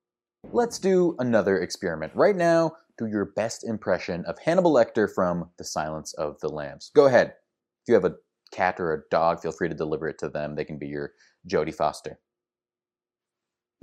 Let's 0.51 0.77
do 0.77 1.15
another 1.19 1.57
experiment. 1.57 2.11
Right 2.13 2.35
now, 2.35 2.73
do 2.97 3.05
your 3.05 3.23
best 3.23 3.63
impression 3.63 4.25
of 4.25 4.37
Hannibal 4.39 4.73
Lecter 4.73 5.07
from 5.09 5.51
The 5.57 5.63
Silence 5.63 6.13
of 6.15 6.37
the 6.41 6.49
Lambs. 6.49 6.91
Go 6.93 7.05
ahead. 7.05 7.27
If 7.27 7.87
you 7.87 7.93
have 7.93 8.03
a 8.03 8.15
cat 8.51 8.77
or 8.81 8.93
a 8.93 9.03
dog, 9.09 9.41
feel 9.41 9.53
free 9.53 9.69
to 9.69 9.73
deliver 9.73 10.09
it 10.09 10.17
to 10.17 10.27
them. 10.27 10.55
They 10.55 10.65
can 10.65 10.77
be 10.77 10.87
your 10.87 11.13
Jodie 11.47 11.73
Foster. 11.73 12.19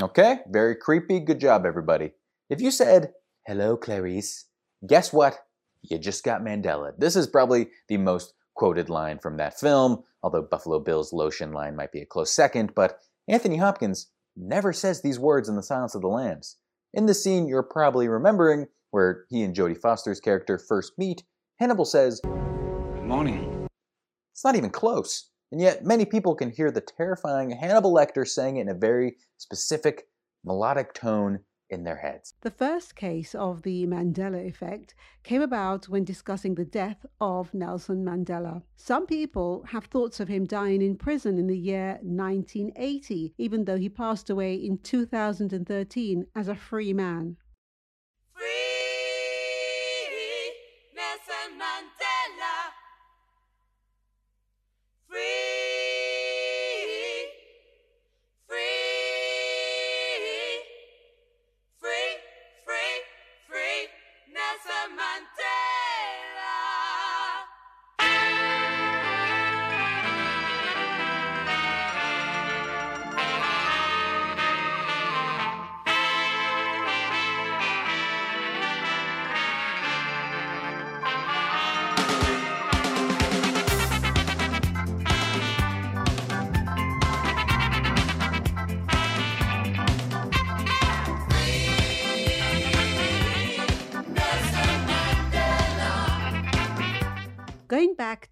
Okay, 0.03 0.41
very 0.51 0.77
creepy. 0.77 1.21
Good 1.21 1.41
job, 1.41 1.65
everybody. 1.65 2.13
If 2.51 2.61
you 2.61 2.71
said, 2.71 3.13
hello, 3.47 3.77
Clarice, 3.77 4.45
guess 4.87 5.15
what? 5.15 5.39
You 5.83 5.99
just 5.99 6.25
got 6.25 6.43
Mandela. 6.43 6.93
This 6.99 7.17
is 7.17 7.27
probably 7.27 7.69
the 7.89 7.97
most 7.97 8.35
quoted 8.55 8.91
line 8.91 9.19
from 9.19 9.39
that 9.39 9.59
film, 9.59 10.05
although 10.23 10.43
Buffalo 10.43 10.79
Bill's 10.79 11.13
lotion 11.13 11.53
line 11.53 11.75
might 11.75 11.91
be 11.91 12.03
a 12.03 12.07
close 12.07 12.33
second, 12.33 12.75
but 12.75 12.99
Anthony 13.29 13.57
Hopkins 13.57 14.11
never 14.37 14.75
says 14.75 15.01
these 15.01 15.19
words 15.19 15.49
in 15.49 15.57
The 15.57 15.63
Silence 15.63 15.95
of 15.95 16.03
the 16.03 16.09
Lambs. 16.09 16.59
In 16.93 17.07
the 17.07 17.15
scene 17.15 17.49
you're 17.49 17.63
probably 17.63 18.09
remembering, 18.09 18.67
where 18.91 19.25
he 19.31 19.43
and 19.43 19.57
Jodie 19.57 19.81
Foster's 19.81 20.21
character 20.21 20.59
first 20.59 20.93
meet, 20.99 21.25
Hannibal 21.59 21.87
says, 21.87 22.21
Good 22.23 23.05
morning. 23.05 23.69
It's 24.33 24.45
not 24.45 24.55
even 24.55 24.71
close. 24.71 25.31
And 25.51 25.63
yet, 25.63 25.85
many 25.85 26.05
people 26.05 26.35
can 26.35 26.51
hear 26.51 26.71
the 26.71 26.83
terrifying 26.83 27.51
Hannibal 27.51 27.95
Lecter 27.95 28.27
saying 28.27 28.59
it 28.59 28.63
in 28.63 28.69
a 28.69 28.75
very 28.75 29.17
specific, 29.39 30.09
melodic 30.45 30.93
tone 30.93 31.41
in 31.75 31.85
their 31.85 31.97
heads. 31.97 32.35
The 32.41 32.51
first 32.51 32.97
case 32.97 33.35
of 33.35 33.63
the 33.63 33.87
Mandela 33.87 34.47
effect 34.47 34.95
came 35.23 35.43
about 35.43 35.89
when 35.89 36.05
discussing 36.05 36.55
the 36.55 36.65
death 36.65 37.05
of 37.21 37.53
Nelson 37.53 38.05
Mandela. 38.05 38.63
Some 38.77 39.07
people 39.07 39.65
have 39.69 39.87
thoughts 39.87 40.21
of 40.21 40.29
him 40.29 40.47
dying 40.47 40.81
in 40.81 40.97
prison 40.97 41.37
in 41.37 41.49
the 41.49 41.59
year 41.59 41.99
1980, 42.03 43.35
even 43.37 43.65
though 43.65 43.77
he 43.77 43.89
passed 43.89 44.31
away 44.31 44.55
in 44.55 44.79
2013 44.79 46.27
as 46.35 46.49
a 46.49 46.55
free 46.55 46.93
man. 46.93 47.37
Going 64.87 65.54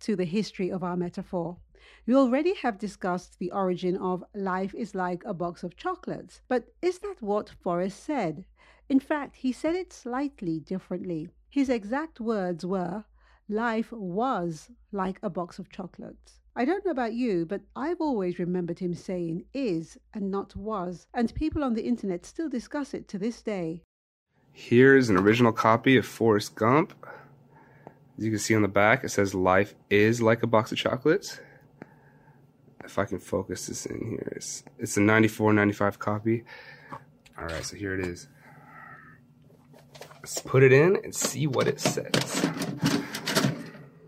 to 0.03 0.15
the 0.15 0.25
history 0.25 0.71
of 0.71 0.85
our 0.85 0.97
metaphor, 0.97 1.57
we 2.07 2.15
already 2.15 2.55
have 2.55 2.79
discussed 2.79 3.39
the 3.39 3.51
origin 3.51 3.97
of 3.97 4.25
life 4.35 4.75
is 4.75 4.95
like 4.95 5.23
a 5.25 5.35
box 5.35 5.63
of 5.63 5.77
chocolates. 5.77 6.41
But 6.49 6.69
is 6.81 6.99
that 7.01 7.21
what 7.21 7.49
Forrest 7.49 8.03
said? 8.03 8.45
In 8.89 9.01
fact, 9.01 9.37
he 9.37 9.53
said 9.53 9.75
it 9.75 9.93
slightly 9.93 10.61
differently. 10.61 11.29
His 11.49 11.69
exact 11.69 12.21
words 12.21 12.65
were, 12.65 13.05
Life 13.49 13.93
was 13.93 14.71
like 14.93 15.19
a 15.23 15.31
box 15.31 15.59
of 15.59 15.71
chocolates. 15.71 16.41
I 16.55 16.65
don't 16.65 16.85
know 16.85 16.91
about 16.91 17.15
you, 17.15 17.47
but 17.47 17.63
I've 17.75 18.01
always 18.01 18.39
remembered 18.39 18.79
him 18.79 18.95
saying 18.95 19.45
is 19.55 19.99
and 20.13 20.31
not 20.31 20.55
was, 20.55 21.07
and 21.15 21.35
people 21.35 21.65
on 21.65 21.75
the 21.75 21.87
internet 21.87 22.27
still 22.27 22.49
discuss 22.49 22.95
it 22.95 23.09
to 23.09 23.19
this 23.19 23.43
day. 23.43 23.83
Here's 24.53 25.09
an 25.09 25.17
original 25.17 25.53
copy 25.53 25.97
of 25.97 26.07
Forrest 26.07 26.55
Gump. 26.55 26.93
As 28.19 28.25
you 28.25 28.31
can 28.31 28.39
see 28.39 28.55
on 28.55 28.63
the 28.63 28.69
back, 28.69 29.05
it 29.05 29.11
says 29.11 29.35
life 29.35 29.75
is 29.91 30.21
like 30.21 30.43
a 30.43 30.47
box 30.47 30.71
of 30.71 30.79
chocolates. 30.79 31.41
If 32.85 32.99
I 32.99 33.05
can 33.05 33.19
focus 33.19 33.67
this 33.67 33.87
in 33.87 34.01
here, 34.11 34.33
it's, 34.37 34.65
it's 34.79 34.97
a 34.97 35.01
94, 35.01 35.53
95 35.53 35.99
copy. 35.99 36.45
All 37.39 37.45
right, 37.47 37.65
so 37.65 37.77
here 37.77 37.99
it 37.99 38.07
is. 38.07 38.29
Let's 40.17 40.41
put 40.41 40.63
it 40.63 40.73
in 40.73 40.99
and 41.03 41.15
see 41.15 41.47
what 41.47 41.67
it 41.67 41.81
says. 41.81 42.51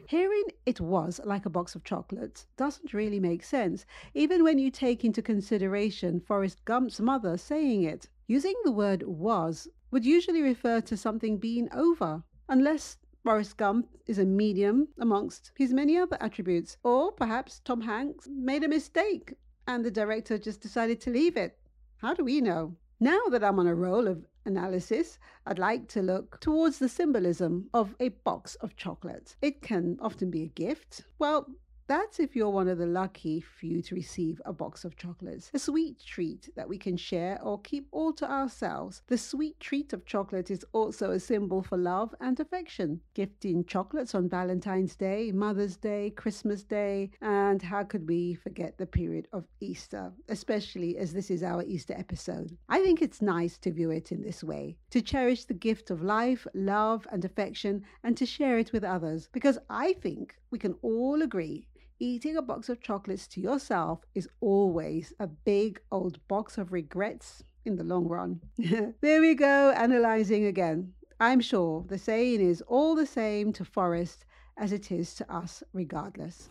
Hearing 0.07 0.45
it 0.67 0.81
was 0.81 1.21
like 1.25 1.47
a 1.47 1.51
box 1.51 1.75
of 1.75 1.83
chocolates 1.83 2.47
doesn't 2.57 2.95
really 2.95 3.19
make 3.19 3.43
sense, 3.43 3.85
even 4.13 4.45
when 4.45 4.59
you 4.59 4.71
take 4.71 5.05
into 5.05 5.23
consideration 5.23 6.21
Forrest 6.21 6.65
Gump's 6.65 7.01
mother 7.01 7.37
saying 7.37 7.83
it. 7.83 8.09
Using 8.29 8.55
the 8.65 8.71
word 8.71 9.03
was 9.05 9.67
would 9.91 10.05
usually 10.05 10.43
refer 10.43 10.81
to 10.83 10.97
something 10.97 11.39
being 11.39 11.69
over, 11.73 12.23
unless 12.49 12.97
Forrest 13.25 13.57
Gump 13.57 13.89
is 14.05 14.19
a 14.19 14.25
medium 14.27 14.87
amongst 14.99 15.53
his 15.57 15.73
many 15.73 15.97
other 15.97 16.19
attributes. 16.21 16.77
Or 16.83 17.11
perhaps 17.11 17.61
Tom 17.61 17.81
Hanks 17.81 18.29
made 18.31 18.63
a 18.63 18.69
mistake 18.69 19.33
and 19.67 19.83
the 19.83 19.91
director 19.91 20.37
just 20.37 20.61
decided 20.61 21.01
to 21.01 21.11
leave 21.11 21.39
it. 21.39 21.59
How 21.97 22.13
do 22.13 22.23
we 22.23 22.43
know? 22.43 22.77
Now 23.01 23.21
that 23.31 23.43
I'm 23.43 23.59
on 23.59 23.67
a 23.67 23.75
roll 23.75 24.09
of 24.09 24.27
analysis, 24.45 25.19
I'd 25.47 25.59
like 25.59 25.89
to 25.89 26.03
look 26.03 26.39
towards 26.41 26.79
the 26.79 26.89
symbolism 26.89 27.71
of 27.73 27.97
a 27.99 28.11
box 28.11 28.57
of 28.57 28.77
chocolates. 28.77 29.37
It 29.41 29.63
can 29.63 29.97
often 30.03 30.31
be 30.31 30.43
a 30.43 30.49
gift. 30.49 31.05
Well, 31.19 31.49
that's 31.87 32.19
if 32.19 32.35
you're 32.35 32.51
one 32.51 32.69
of 32.69 32.79
the 32.79 32.87
lucky 32.87 33.41
few 33.41 33.83
to 33.83 33.95
receive 33.95 34.41
a 34.45 34.53
box 34.53 34.85
of 34.85 34.97
chocolates, 34.97 35.51
a 35.53 35.59
sweet 35.59 36.03
treat 36.05 36.49
that 36.57 36.69
we 36.69 36.79
can 36.79 36.97
share 36.97 37.39
or 37.43 37.61
keep 37.61 37.87
all 37.93 38.13
to 38.15 38.31
ourselves. 38.31 39.03
The 39.09 39.19
sweet 39.19 39.61
treat 39.61 39.93
of 39.93 40.07
chocolate 40.07 40.51
is 40.51 40.65
also 40.73 41.11
a 41.11 41.21
symbol 41.21 41.63
for 41.63 41.77
love 41.77 42.15
and 42.21 42.39
affection. 42.41 43.01
Gifting 43.15 43.65
chocolates 43.65 44.15
on 44.15 44.29
Valentine's 44.29 44.97
Day, 44.97 45.31
Mother's 45.33 45.77
Day, 45.77 46.11
Christmas 46.17 46.65
Day, 46.65 47.11
and 47.21 47.61
how 47.61 47.83
could 47.83 48.09
we 48.09 48.35
forget 48.35 48.79
the 48.79 48.87
period 48.87 49.29
of 49.33 49.45
Easter, 49.61 50.13
especially 50.29 50.97
as 50.97 51.13
this 51.13 51.31
is 51.31 51.43
our 51.43 51.63
Easter 51.65 51.95
episode. 51.97 52.57
I 52.69 52.81
think 52.81 53.03
it's 53.03 53.21
nice 53.21 53.59
to 53.59 53.73
view 53.73 53.91
it 53.91 54.11
in 54.11 54.23
this 54.23 54.43
way, 54.43 54.77
to 54.91 55.03
cherish 55.03 55.45
the 55.45 55.55
gift 55.55 55.91
of 55.91 56.03
life, 56.03 56.47
love, 56.55 57.07
and 57.13 57.25
affection, 57.25 57.83
and 58.03 58.17
to 58.17 58.27
share 58.27 58.59
it 58.59 58.73
with 58.73 58.85
others, 58.85 59.29
because 59.33 59.59
I 59.69 59.93
think 59.95 60.37
we 60.51 60.59
can 60.59 60.75
all 60.83 61.23
agree 61.23 61.67
eating 61.99 62.37
a 62.37 62.43
box 62.43 62.69
of 62.69 62.81
chocolates 62.81 63.27
to 63.29 63.41
yourself 63.41 64.01
is 64.15 64.29
always 64.41 65.13
a 65.19 65.27
big 65.27 65.81
old 65.91 66.19
box 66.29 66.59
of 66.59 66.73
regrets 66.73 67.43
in 67.65 67.77
the 67.77 67.85
long 67.85 68.07
run. 68.07 68.41
there 69.01 69.21
we 69.21 69.35
go, 69.35 69.71
analyzing 69.77 70.47
again. 70.47 70.93
I'm 71.21 71.41
sure 71.41 71.85
the 71.89 71.99
saying 71.99 72.41
is 72.41 72.63
all 72.63 72.95
the 72.95 73.07
same 73.07 73.53
to 73.55 73.65
Forrest 73.65 74.25
as 74.57 74.73
it 74.73 74.91
is 74.91 75.15
to 75.17 75.35
us, 75.35 75.63
regardless. 75.73 76.51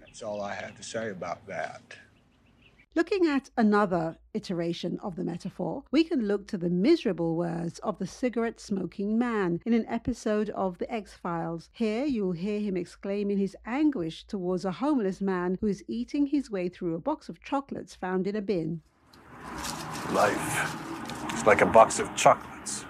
That's 0.00 0.22
all 0.22 0.42
I 0.42 0.54
have 0.54 0.76
to 0.76 0.82
say 0.82 1.10
about 1.10 1.46
that. 1.46 1.82
Looking 2.94 3.26
at 3.26 3.48
another 3.56 4.18
iteration 4.34 4.98
of 5.02 5.16
the 5.16 5.24
metaphor, 5.24 5.82
we 5.90 6.04
can 6.04 6.28
look 6.28 6.46
to 6.48 6.58
the 6.58 6.68
miserable 6.68 7.36
words 7.36 7.78
of 7.78 7.98
the 7.98 8.06
cigarette 8.06 8.60
smoking 8.60 9.18
man 9.18 9.62
in 9.64 9.72
an 9.72 9.86
episode 9.88 10.50
of 10.50 10.76
The 10.76 10.92
X 10.92 11.14
Files. 11.14 11.70
Here 11.72 12.04
you 12.04 12.26
will 12.26 12.32
hear 12.32 12.60
him 12.60 12.76
exclaiming 12.76 13.38
his 13.38 13.56
anguish 13.64 14.24
towards 14.24 14.66
a 14.66 14.72
homeless 14.72 15.22
man 15.22 15.56
who 15.62 15.68
is 15.68 15.82
eating 15.88 16.26
his 16.26 16.50
way 16.50 16.68
through 16.68 16.94
a 16.94 17.00
box 17.00 17.30
of 17.30 17.42
chocolates 17.42 17.94
found 17.94 18.26
in 18.26 18.36
a 18.36 18.42
bin. 18.42 18.82
Life 20.10 21.32
is 21.32 21.46
like 21.46 21.62
a 21.62 21.66
box 21.66 21.98
of 21.98 22.14
chocolates. 22.14 22.84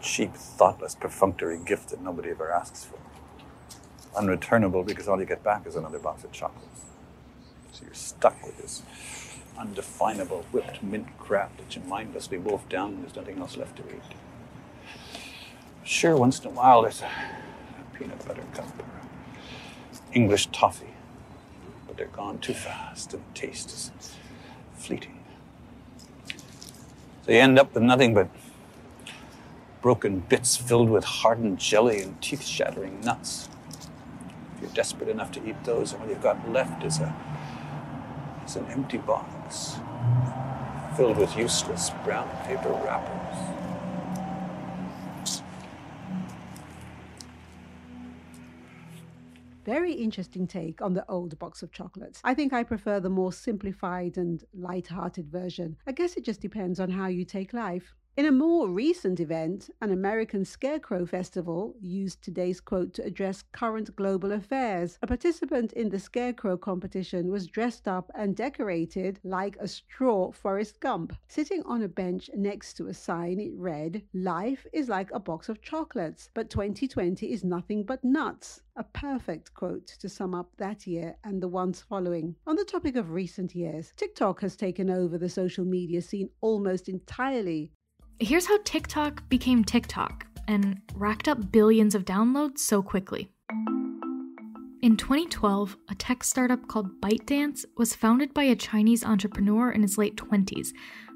Cheap, 0.00 0.34
thoughtless, 0.34 0.96
perfunctory 0.96 1.60
gift 1.64 1.90
that 1.90 2.00
nobody 2.00 2.30
ever 2.30 2.50
asks 2.50 2.84
for. 2.84 2.98
Unreturnable 4.20 4.84
because 4.84 5.06
all 5.06 5.20
you 5.20 5.26
get 5.26 5.44
back 5.44 5.68
is 5.68 5.76
another 5.76 6.00
box 6.00 6.24
of 6.24 6.32
chocolates. 6.32 6.69
So 7.72 7.84
you're 7.84 7.94
stuck 7.94 8.44
with 8.44 8.58
this 8.58 8.82
undefinable 9.58 10.44
whipped 10.52 10.82
mint 10.82 11.06
crap 11.18 11.56
that 11.58 11.76
you 11.76 11.82
mindlessly 11.82 12.38
wolf 12.38 12.68
down 12.68 12.92
when 12.92 13.02
there's 13.02 13.16
nothing 13.16 13.38
else 13.38 13.56
left 13.56 13.76
to 13.76 13.82
eat. 13.88 14.02
Sure, 15.84 16.16
once 16.16 16.40
in 16.40 16.46
a 16.46 16.50
while 16.50 16.82
there's 16.82 17.02
a, 17.02 17.06
a 17.06 17.98
peanut 17.98 18.26
butter 18.26 18.44
cup 18.54 18.78
or 18.78 18.84
English 20.12 20.46
toffee, 20.46 20.94
but 21.86 21.96
they're 21.96 22.06
gone 22.06 22.38
too 22.38 22.54
fast 22.54 23.12
and 23.12 23.22
the 23.22 23.38
taste 23.38 23.68
is 23.68 23.90
fleeting. 24.74 25.18
So 27.24 27.32
you 27.32 27.38
end 27.38 27.58
up 27.58 27.74
with 27.74 27.82
nothing 27.82 28.14
but 28.14 28.28
broken 29.82 30.20
bits 30.20 30.56
filled 30.56 30.90
with 30.90 31.04
hardened 31.04 31.58
jelly 31.58 32.02
and 32.02 32.20
teeth 32.20 32.44
shattering 32.44 33.00
nuts. 33.00 33.48
If 34.56 34.62
you're 34.62 34.70
desperate 34.72 35.08
enough 35.08 35.32
to 35.32 35.48
eat 35.48 35.62
those, 35.64 35.94
all 35.94 36.06
you've 36.08 36.22
got 36.22 36.50
left 36.50 36.82
is 36.82 36.98
a 36.98 37.14
it's 38.50 38.56
an 38.56 38.66
empty 38.66 38.98
box 38.98 39.76
filled 40.96 41.16
with 41.18 41.36
useless 41.36 41.90
brown 42.02 42.28
paper 42.46 42.70
wrappers. 42.84 43.38
Very 49.64 49.92
interesting 49.92 50.48
take 50.48 50.82
on 50.82 50.94
the 50.94 51.08
old 51.08 51.38
box 51.38 51.62
of 51.62 51.70
chocolates. 51.70 52.20
I 52.24 52.34
think 52.34 52.52
I 52.52 52.64
prefer 52.64 52.98
the 52.98 53.08
more 53.08 53.32
simplified 53.32 54.16
and 54.16 54.42
light-hearted 54.52 55.30
version. 55.30 55.76
I 55.86 55.92
guess 55.92 56.16
it 56.16 56.24
just 56.24 56.40
depends 56.40 56.80
on 56.80 56.90
how 56.90 57.06
you 57.06 57.24
take 57.24 57.52
life. 57.52 57.94
In 58.20 58.26
a 58.26 58.32
more 58.32 58.68
recent 58.68 59.18
event, 59.18 59.70
an 59.80 59.90
American 59.90 60.44
Scarecrow 60.44 61.06
Festival 61.06 61.74
used 61.80 62.20
today's 62.20 62.60
quote 62.60 62.92
to 62.92 63.02
address 63.02 63.42
current 63.52 63.96
global 63.96 64.32
affairs. 64.32 64.98
A 65.00 65.06
participant 65.06 65.72
in 65.72 65.88
the 65.88 65.98
Scarecrow 65.98 66.58
competition 66.58 67.30
was 67.30 67.46
dressed 67.46 67.88
up 67.88 68.10
and 68.14 68.36
decorated 68.36 69.20
like 69.24 69.56
a 69.56 69.66
straw 69.66 70.32
Forrest 70.32 70.80
Gump. 70.80 71.16
Sitting 71.28 71.62
on 71.62 71.80
a 71.80 71.88
bench 71.88 72.28
next 72.34 72.74
to 72.74 72.88
a 72.88 72.92
sign, 72.92 73.40
it 73.40 73.54
read, 73.54 74.02
Life 74.12 74.66
is 74.70 74.90
like 74.90 75.10
a 75.12 75.18
box 75.18 75.48
of 75.48 75.62
chocolates, 75.62 76.28
but 76.34 76.50
2020 76.50 77.32
is 77.32 77.42
nothing 77.42 77.84
but 77.84 78.04
nuts. 78.04 78.60
A 78.76 78.84
perfect 78.84 79.54
quote 79.54 79.86
to 79.98 80.10
sum 80.10 80.34
up 80.34 80.54
that 80.58 80.86
year 80.86 81.16
and 81.24 81.42
the 81.42 81.48
ones 81.48 81.80
following. 81.80 82.36
On 82.46 82.56
the 82.56 82.64
topic 82.66 82.96
of 82.96 83.12
recent 83.12 83.54
years, 83.54 83.94
TikTok 83.96 84.42
has 84.42 84.56
taken 84.56 84.90
over 84.90 85.16
the 85.16 85.30
social 85.30 85.64
media 85.64 86.02
scene 86.02 86.28
almost 86.42 86.86
entirely. 86.86 87.72
Here's 88.22 88.44
how 88.44 88.58
TikTok 88.64 89.26
became 89.30 89.64
TikTok 89.64 90.26
and 90.46 90.82
racked 90.94 91.26
up 91.26 91.50
billions 91.50 91.94
of 91.94 92.04
downloads 92.04 92.58
so 92.58 92.82
quickly. 92.82 93.30
In 94.82 94.98
2012, 94.98 95.78
a 95.88 95.94
tech 95.94 96.22
startup 96.22 96.68
called 96.68 97.00
ByteDance 97.00 97.64
was 97.78 97.94
founded 97.94 98.34
by 98.34 98.42
a 98.42 98.54
Chinese 98.54 99.06
entrepreneur 99.06 99.70
in 99.70 99.80
his 99.80 99.96
late 99.96 100.16
20s 100.16 100.68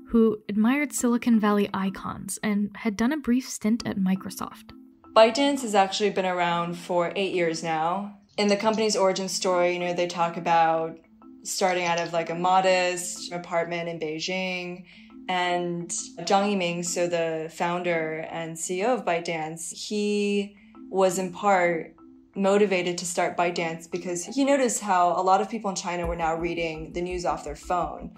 who 0.08 0.38
admired 0.48 0.94
Silicon 0.94 1.38
Valley 1.38 1.68
icons 1.74 2.38
and 2.42 2.70
had 2.74 2.96
done 2.96 3.12
a 3.12 3.18
brief 3.18 3.46
stint 3.46 3.86
at 3.86 3.98
Microsoft. 3.98 4.70
ByteDance 5.14 5.60
has 5.60 5.74
actually 5.74 6.08
been 6.08 6.24
around 6.24 6.78
for 6.78 7.12
eight 7.16 7.34
years 7.34 7.62
now. 7.62 8.16
In 8.38 8.48
the 8.48 8.56
company's 8.56 8.96
origin 8.96 9.28
story, 9.28 9.74
you 9.74 9.78
know, 9.78 9.92
they 9.92 10.06
talk 10.06 10.38
about 10.38 10.98
starting 11.42 11.84
out 11.84 12.00
of 12.00 12.14
like 12.14 12.30
a 12.30 12.34
modest 12.34 13.30
apartment 13.30 13.90
in 13.90 14.00
Beijing 14.00 14.86
and 15.28 15.88
Zhang 15.88 16.52
Yiming, 16.52 16.84
so 16.84 17.06
the 17.06 17.50
founder 17.52 18.26
and 18.30 18.56
CEO 18.56 18.86
of 18.86 19.04
ByteDance, 19.04 19.72
he 19.72 20.56
was 20.90 21.18
in 21.18 21.32
part 21.32 21.94
motivated 22.36 22.98
to 22.98 23.06
start 23.06 23.36
ByteDance 23.36 23.90
because 23.90 24.24
he 24.24 24.44
noticed 24.44 24.80
how 24.80 25.08
a 25.12 25.22
lot 25.22 25.40
of 25.40 25.48
people 25.48 25.70
in 25.70 25.76
China 25.76 26.06
were 26.06 26.16
now 26.16 26.34
reading 26.34 26.92
the 26.92 27.00
news 27.00 27.24
off 27.24 27.44
their 27.44 27.56
phone. 27.56 28.10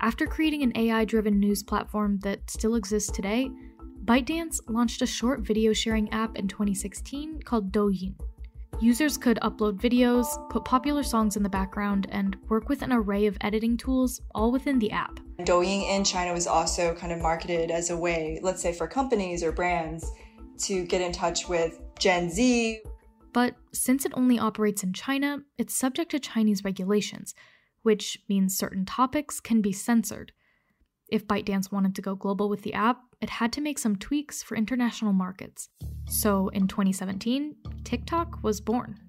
After 0.00 0.26
creating 0.26 0.62
an 0.62 0.72
AI 0.76 1.04
driven 1.04 1.38
news 1.38 1.62
platform 1.62 2.18
that 2.20 2.50
still 2.50 2.74
exists 2.74 3.10
today, 3.10 3.50
ByteDance 4.04 4.60
launched 4.68 5.02
a 5.02 5.06
short 5.06 5.40
video 5.40 5.72
sharing 5.72 6.12
app 6.12 6.36
in 6.36 6.46
2016 6.46 7.42
called 7.42 7.72
Douyin. 7.72 8.14
Users 8.80 9.16
could 9.16 9.38
upload 9.42 9.78
videos, 9.80 10.26
put 10.50 10.64
popular 10.64 11.02
songs 11.02 11.36
in 11.36 11.42
the 11.42 11.48
background, 11.48 12.06
and 12.10 12.36
work 12.48 12.68
with 12.68 12.82
an 12.82 12.92
array 12.92 13.26
of 13.26 13.38
editing 13.40 13.76
tools 13.76 14.20
all 14.34 14.52
within 14.52 14.78
the 14.78 14.90
app. 14.90 15.20
Douyin 15.40 15.88
in 15.88 16.04
China 16.04 16.32
was 16.32 16.46
also 16.46 16.94
kind 16.94 17.12
of 17.12 17.20
marketed 17.20 17.70
as 17.70 17.90
a 17.90 17.96
way, 17.96 18.38
let's 18.42 18.60
say 18.60 18.72
for 18.72 18.86
companies 18.86 19.42
or 19.42 19.52
brands, 19.52 20.10
to 20.58 20.84
get 20.84 21.00
in 21.00 21.12
touch 21.12 21.48
with 21.48 21.80
Gen 21.98 22.30
Z. 22.30 22.80
But 23.32 23.56
since 23.72 24.04
it 24.04 24.12
only 24.14 24.38
operates 24.38 24.82
in 24.82 24.92
China, 24.92 25.38
it's 25.58 25.74
subject 25.74 26.10
to 26.12 26.20
Chinese 26.20 26.62
regulations, 26.62 27.34
which 27.82 28.18
means 28.28 28.56
certain 28.56 28.84
topics 28.84 29.40
can 29.40 29.60
be 29.60 29.72
censored. 29.72 30.32
If 31.08 31.26
ByteDance 31.26 31.72
wanted 31.72 31.94
to 31.96 32.02
go 32.02 32.14
global 32.14 32.48
with 32.48 32.62
the 32.62 32.74
app, 32.74 32.98
it 33.24 33.30
had 33.30 33.50
to 33.54 33.62
make 33.62 33.78
some 33.78 33.96
tweaks 33.96 34.42
for 34.42 34.54
international 34.54 35.14
markets. 35.14 35.70
So 36.06 36.48
in 36.48 36.68
2017, 36.68 37.56
TikTok 37.82 38.38
was 38.42 38.60
born. 38.60 39.00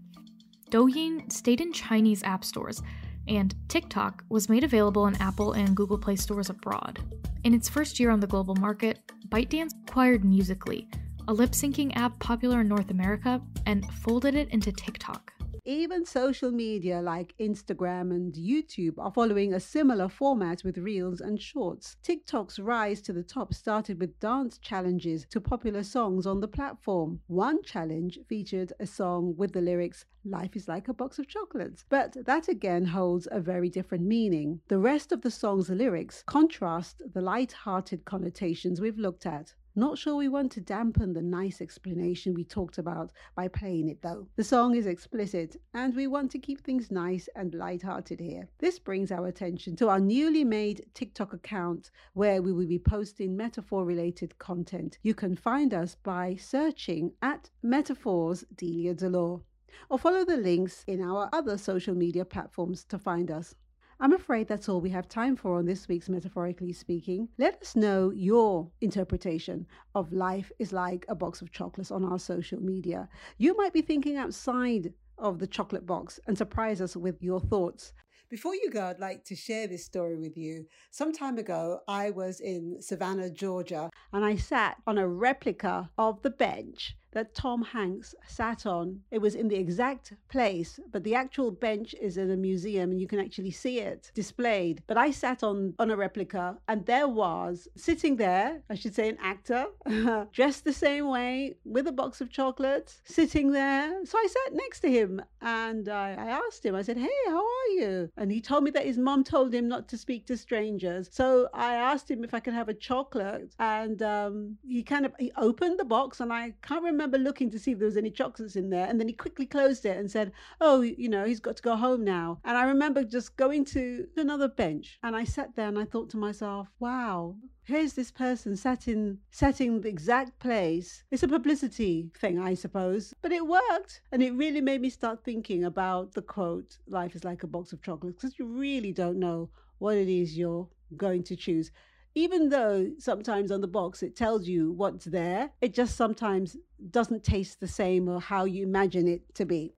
Douyin 0.72 1.30
stayed 1.30 1.60
in 1.60 1.74
Chinese 1.74 2.24
app 2.24 2.46
stores, 2.46 2.82
and 3.28 3.54
TikTok 3.68 4.24
was 4.30 4.48
made 4.48 4.64
available 4.64 5.08
in 5.08 5.22
Apple 5.22 5.52
and 5.52 5.76
Google 5.76 5.98
Play 5.98 6.16
stores 6.16 6.50
abroad. 6.50 7.00
In 7.44 7.54
its 7.54 7.68
first 7.68 8.00
year 8.00 8.10
on 8.10 8.22
the 8.22 8.28
global 8.28 8.56
market, 8.56 9.00
ByteDance 9.28 9.74
acquired 9.86 10.24
Musical.ly, 10.24 10.88
a 11.28 11.34
lip 11.34 11.52
syncing 11.52 11.92
app 11.98 12.18
popular 12.20 12.62
in 12.62 12.70
North 12.70 12.92
America, 12.92 13.42
and 13.66 13.86
folded 13.96 14.34
it 14.34 14.48
into 14.52 14.72
TikTok. 14.72 15.34
Even 15.68 16.06
social 16.06 16.52
media 16.52 17.02
like 17.02 17.34
Instagram 17.40 18.12
and 18.12 18.36
YouTube 18.36 19.00
are 19.00 19.12
following 19.12 19.52
a 19.52 19.60
similar 19.60 20.08
format 20.08 20.64
with 20.64 20.78
Reels 20.78 21.22
and 21.22 21.42
Shorts. 21.42 21.98
TikTok's 22.04 22.60
rise 22.60 23.02
to 23.02 23.12
the 23.12 23.24
top 23.24 23.52
started 23.52 24.00
with 24.00 24.20
dance 24.20 24.60
challenges 24.60 25.26
to 25.32 25.42
popular 25.42 25.82
songs 25.82 26.28
on 26.28 26.40
the 26.40 26.48
platform. 26.48 27.20
One 27.26 27.64
challenge 27.64 28.20
featured 28.30 28.74
a 28.80 28.86
song 28.86 29.34
with 29.38 29.54
the 29.54 29.62
lyrics, 29.62 30.06
Life 30.24 30.56
is 30.56 30.68
like 30.68 30.88
a 30.88 30.94
box 30.94 31.20
of 31.20 31.28
chocolates, 31.28 31.86
but 31.88 32.16
that 32.26 32.48
again 32.48 32.86
holds 32.86 33.28
a 33.32 33.40
very 33.40 33.70
different 33.70 34.06
meaning. 34.06 34.60
The 34.68 34.80
rest 34.80 35.12
of 35.12 35.22
the 35.22 35.30
song's 35.30 35.70
lyrics 35.70 36.24
contrast 36.26 37.02
the 37.14 37.22
light 37.22 37.52
hearted 37.52 38.06
connotations 38.06 38.82
we've 38.82 38.98
looked 38.98 39.28
at. 39.28 39.54
Not 39.78 39.98
sure 39.98 40.16
we 40.16 40.30
want 40.30 40.54
to 40.54 40.62
dampen 40.62 41.12
the 41.12 41.22
nice 41.22 41.60
explanation 41.60 42.34
we 42.34 42.46
talked 42.46 42.78
about 42.78 43.12
by 43.36 43.50
playing 43.50 43.90
it 43.90 44.02
though. 44.02 44.26
The 44.38 44.44
song 44.44 44.74
is 44.74 44.86
explicit 44.86 45.58
and 45.74 45.94
we 45.94 46.08
want 46.08 46.32
to 46.32 46.40
keep 46.40 46.62
things 46.62 46.92
nice 46.92 47.28
and 47.36 47.54
light-hearted 47.54 48.22
here. 48.22 48.48
This 48.60 48.80
brings 48.80 49.12
our 49.12 49.28
attention 49.28 49.76
to 49.76 49.90
our 49.90 50.00
newly 50.00 50.46
made 50.46 50.86
TikTok 50.94 51.34
account 51.34 51.92
where 52.14 52.42
we 52.42 52.54
will 52.54 52.68
be 52.68 52.80
posting 52.80 53.36
metaphor 53.36 53.84
related 53.84 54.38
content. 54.40 54.98
You 55.04 55.14
can 55.14 55.36
find 55.36 55.74
us 55.74 55.98
by 56.02 56.38
searching 56.38 57.12
at 57.22 57.50
Metaphors 57.62 58.46
Delia 58.56 58.94
Delore 58.94 59.42
or 59.90 60.00
follow 60.00 60.24
the 60.24 60.38
links 60.38 60.86
in 60.88 61.02
our 61.02 61.30
other 61.34 61.58
social 61.58 61.96
media 61.96 62.24
platforms 62.24 62.86
to 62.86 62.98
find 62.98 63.30
us. 63.30 63.56
I'm 63.98 64.12
afraid 64.12 64.50
that's 64.50 64.68
all 64.68 64.82
we 64.82 64.90
have 64.90 65.08
time 65.08 65.38
for 65.38 65.58
on 65.58 65.66
this 65.66 65.88
week's 65.88 66.10
Metaphorically 66.10 66.74
Speaking. 66.74 67.30
Let 67.38 67.62
us 67.62 67.78
know 67.78 68.12
your 68.12 68.70
interpretation 68.82 69.66
of 69.96 70.12
life 70.12 70.52
is 70.60 70.74
like 70.74 71.06
a 71.08 71.16
box 71.16 71.42
of 71.42 71.54
chocolates 71.54 71.92
on 71.92 72.04
our 72.04 72.20
social 72.20 72.62
media. 72.62 73.08
You 73.38 73.56
might 73.56 73.72
be 73.72 73.82
thinking 73.82 74.18
outside 74.18 74.94
of 75.18 75.40
the 75.40 75.48
chocolate 75.48 75.86
box 75.86 76.20
and 76.28 76.38
surprise 76.38 76.82
us 76.82 76.98
with 76.98 77.24
your 77.24 77.40
thoughts. 77.40 77.94
Before 78.30 78.54
you 78.54 78.70
go, 78.70 78.88
I'd 78.88 79.00
like 79.00 79.24
to 79.26 79.36
share 79.36 79.66
this 79.66 79.86
story 79.86 80.18
with 80.18 80.36
you. 80.36 80.66
Some 80.92 81.14
time 81.14 81.38
ago, 81.38 81.80
I 81.88 82.10
was 82.10 82.42
in 82.42 82.82
Savannah, 82.82 83.30
Georgia, 83.30 83.90
and 84.12 84.26
I 84.26 84.36
sat 84.36 84.76
on 84.88 84.98
a 84.98 85.08
replica 85.08 85.90
of 85.98 86.22
the 86.22 86.32
bench 86.32 86.98
that 87.16 87.34
Tom 87.34 87.64
Hanks 87.64 88.14
sat 88.28 88.66
on. 88.66 89.00
It 89.10 89.20
was 89.20 89.36
in 89.36 89.48
the 89.48 89.56
exact 89.56 90.14
place, 90.28 90.80
but 90.92 91.04
the 91.04 91.16
actual 91.16 91.50
bench 91.50 91.96
is 92.00 92.18
in 92.18 92.30
a 92.30 92.38
museum 92.38 92.92
and 92.92 93.00
you 93.02 93.08
can 93.08 93.20
actually 93.20 93.52
see 93.52 93.80
it 93.80 94.12
displayed. 94.14 94.84
But 94.86 94.98
I 94.98 95.12
sat 95.12 95.42
on, 95.42 95.74
on 95.80 95.90
a 95.90 95.96
replica 95.96 96.58
and 96.68 96.86
there 96.86 97.08
was 97.08 97.68
sitting 97.76 98.18
there, 98.18 98.62
I 98.70 98.76
should 98.76 98.94
say, 98.94 99.08
an 99.10 99.18
actor 99.22 99.66
dressed 100.34 100.66
the 100.66 100.74
same 100.74 101.08
way 101.08 101.56
with 101.64 101.88
a 101.88 101.94
box 101.94 102.20
of 102.20 102.30
chocolates 102.30 103.02
sitting 103.06 103.52
there. 103.52 104.06
So 104.06 104.18
I 104.18 104.28
sat 104.28 104.54
next 104.54 104.82
to 104.82 104.92
him 104.92 105.22
and 105.42 105.88
I, 105.88 106.10
I 106.12 106.28
asked 106.46 106.66
him, 106.66 106.76
I 106.76 106.82
said, 106.82 106.98
Hey, 106.98 107.18
how 107.28 107.38
are 107.38 107.70
you? 107.70 108.10
And 108.18 108.30
he 108.30 108.42
told 108.42 108.66
me 108.66 108.72
that 108.72 108.86
his 108.86 108.98
mom 108.98 109.24
told 109.24 109.54
him 109.54 109.70
not 109.70 109.88
to 109.88 109.98
speak 109.98 110.26
to 110.28 110.38
strangers. 110.38 111.10
So 111.14 111.48
I 111.54 111.76
asked 111.76 112.12
him 112.12 112.26
if 112.26 112.34
I 112.34 112.42
could 112.42 112.54
have 112.54 112.68
a 112.68 112.74
chocolate 112.74 113.56
and 113.58 114.02
um, 114.04 114.58
he 114.68 114.84
kind 114.84 115.06
of 115.06 115.14
he 115.18 115.32
opened 115.38 115.80
the 115.80 115.86
box 115.86 116.20
and 116.20 116.34
I 116.34 116.54
can't 116.62 116.84
remember 116.84 117.05
remember 117.06 117.24
looking 117.24 117.52
to 117.52 117.60
see 117.60 117.74
if 117.74 117.78
there 117.78 117.86
was 117.86 117.98
any 117.98 118.10
chocolates 118.10 118.56
in 118.56 118.72
there, 118.72 118.88
and 118.88 119.00
then 119.00 119.08
he 119.08 119.14
quickly 119.14 119.46
closed 119.46 119.86
it 119.86 119.96
and 119.96 120.10
said, 120.10 120.32
"Oh, 120.60 120.82
you 120.82 121.08
know, 121.08 121.24
he's 121.24 121.40
got 121.40 121.56
to 121.58 121.62
go 121.62 121.76
home 121.76 122.04
now." 122.04 122.40
And 122.44 122.58
I 122.58 122.66
remember 122.66 123.04
just 123.04 123.38
going 123.38 123.64
to 123.66 124.08
another 124.18 124.48
bench, 124.48 124.98
and 125.04 125.16
I 125.16 125.24
sat 125.24 125.56
there 125.56 125.68
and 125.68 125.78
I 125.78 125.86
thought 125.86 126.10
to 126.12 126.18
myself, 126.18 126.68
"Wow, 126.80 127.38
here's 127.64 127.94
this 127.94 128.10
person 128.10 128.56
sat 128.56 128.88
in 128.88 129.20
sat 129.30 129.62
in 129.62 129.82
the 129.82 129.88
exact 129.88 130.40
place. 130.40 131.04
It's 131.12 131.22
a 131.22 131.28
publicity 131.28 132.10
thing, 132.18 132.40
I 132.40 132.56
suppose, 132.56 133.14
but 133.22 133.32
it 133.32 133.46
worked, 133.46 134.02
and 134.12 134.24
it 134.24 134.34
really 134.34 134.62
made 134.62 134.82
me 134.82 134.90
start 134.90 135.24
thinking 135.24 135.64
about 135.64 136.14
the 136.14 136.24
quote, 136.24 136.80
"Life 136.88 137.16
is 137.16 137.24
like 137.24 137.44
a 137.44 137.54
box 137.56 137.72
of 137.72 137.84
chocolates," 137.84 138.18
because 138.24 138.40
you 138.40 138.48
really 138.48 138.92
don't 138.92 139.20
know 139.20 139.52
what 139.78 139.96
it 139.96 140.10
is 140.10 140.36
you're 140.36 140.68
going 140.98 141.22
to 141.22 141.36
choose 141.36 141.72
even 142.16 142.48
though 142.48 142.90
sometimes 142.98 143.52
on 143.52 143.60
the 143.60 143.68
box 143.68 144.02
it 144.02 144.16
tells 144.16 144.48
you 144.48 144.72
what's 144.72 145.06
there, 145.06 145.52
it 145.62 145.74
just 145.74 145.98
sometimes 145.98 146.56
doesn't 146.90 147.24
taste 147.24 147.60
the 147.60 147.68
same 147.68 148.08
or 148.08 148.22
how 148.22 148.46
you 148.46 148.64
imagine 148.64 149.08
it 149.08 149.36
to 149.36 149.46
be. 149.46 149.74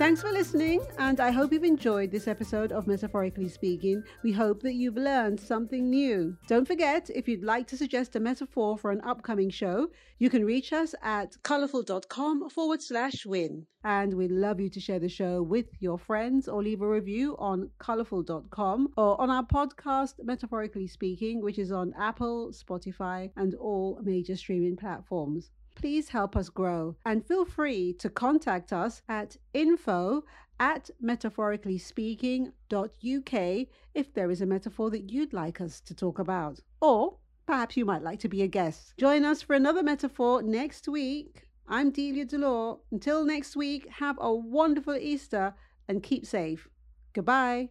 Thanks 0.00 0.22
for 0.22 0.32
listening, 0.32 0.80
and 0.98 1.20
I 1.20 1.30
hope 1.30 1.52
you've 1.52 1.62
enjoyed 1.62 2.10
this 2.10 2.26
episode 2.26 2.72
of 2.72 2.86
Metaphorically 2.86 3.50
Speaking. 3.50 4.02
We 4.22 4.32
hope 4.32 4.62
that 4.62 4.72
you've 4.72 4.96
learned 4.96 5.38
something 5.38 5.90
new. 5.90 6.38
Don't 6.48 6.66
forget, 6.66 7.10
if 7.14 7.28
you'd 7.28 7.44
like 7.44 7.66
to 7.66 7.76
suggest 7.76 8.16
a 8.16 8.20
metaphor 8.20 8.78
for 8.78 8.92
an 8.92 9.02
upcoming 9.02 9.50
show, 9.50 9.90
you 10.18 10.30
can 10.30 10.42
reach 10.42 10.72
us 10.72 10.94
at 11.02 11.36
colourful.com 11.42 12.48
forward 12.48 12.80
slash 12.80 13.26
win. 13.26 13.66
And 13.84 14.14
we'd 14.14 14.30
love 14.30 14.58
you 14.58 14.70
to 14.70 14.80
share 14.80 15.00
the 15.00 15.08
show 15.10 15.42
with 15.42 15.66
your 15.80 15.98
friends 15.98 16.48
or 16.48 16.62
leave 16.62 16.80
a 16.80 16.88
review 16.88 17.36
on 17.38 17.68
colourful.com 17.78 18.94
or 18.96 19.20
on 19.20 19.28
our 19.28 19.44
podcast, 19.44 20.14
Metaphorically 20.24 20.86
Speaking, 20.86 21.42
which 21.42 21.58
is 21.58 21.72
on 21.72 21.92
Apple, 21.98 22.52
Spotify, 22.52 23.30
and 23.36 23.54
all 23.56 24.00
major 24.02 24.34
streaming 24.34 24.78
platforms 24.78 25.50
please 25.80 26.10
help 26.10 26.36
us 26.36 26.50
grow. 26.50 26.94
And 27.04 27.26
feel 27.26 27.44
free 27.44 27.92
to 27.94 28.08
contact 28.10 28.72
us 28.72 29.02
at 29.08 29.36
info 29.54 30.24
at 30.58 30.90
metaphoricallyspeaking.uk 31.02 33.66
if 33.94 34.12
there 34.12 34.30
is 34.30 34.42
a 34.42 34.46
metaphor 34.46 34.90
that 34.90 35.10
you'd 35.10 35.32
like 35.32 35.60
us 35.60 35.80
to 35.80 35.94
talk 35.94 36.18
about. 36.18 36.60
Or 36.82 37.16
perhaps 37.46 37.78
you 37.78 37.86
might 37.86 38.02
like 38.02 38.20
to 38.20 38.28
be 38.28 38.42
a 38.42 38.46
guest. 38.46 38.92
Join 38.98 39.24
us 39.24 39.40
for 39.40 39.54
another 39.54 39.82
metaphor 39.82 40.42
next 40.42 40.86
week. 40.86 41.46
I'm 41.66 41.90
Delia 41.90 42.26
Delore. 42.26 42.80
Until 42.92 43.24
next 43.24 43.56
week, 43.56 43.88
have 43.88 44.18
a 44.20 44.34
wonderful 44.34 44.96
Easter 44.96 45.54
and 45.88 46.02
keep 46.02 46.26
safe. 46.26 46.68
Goodbye. 47.14 47.70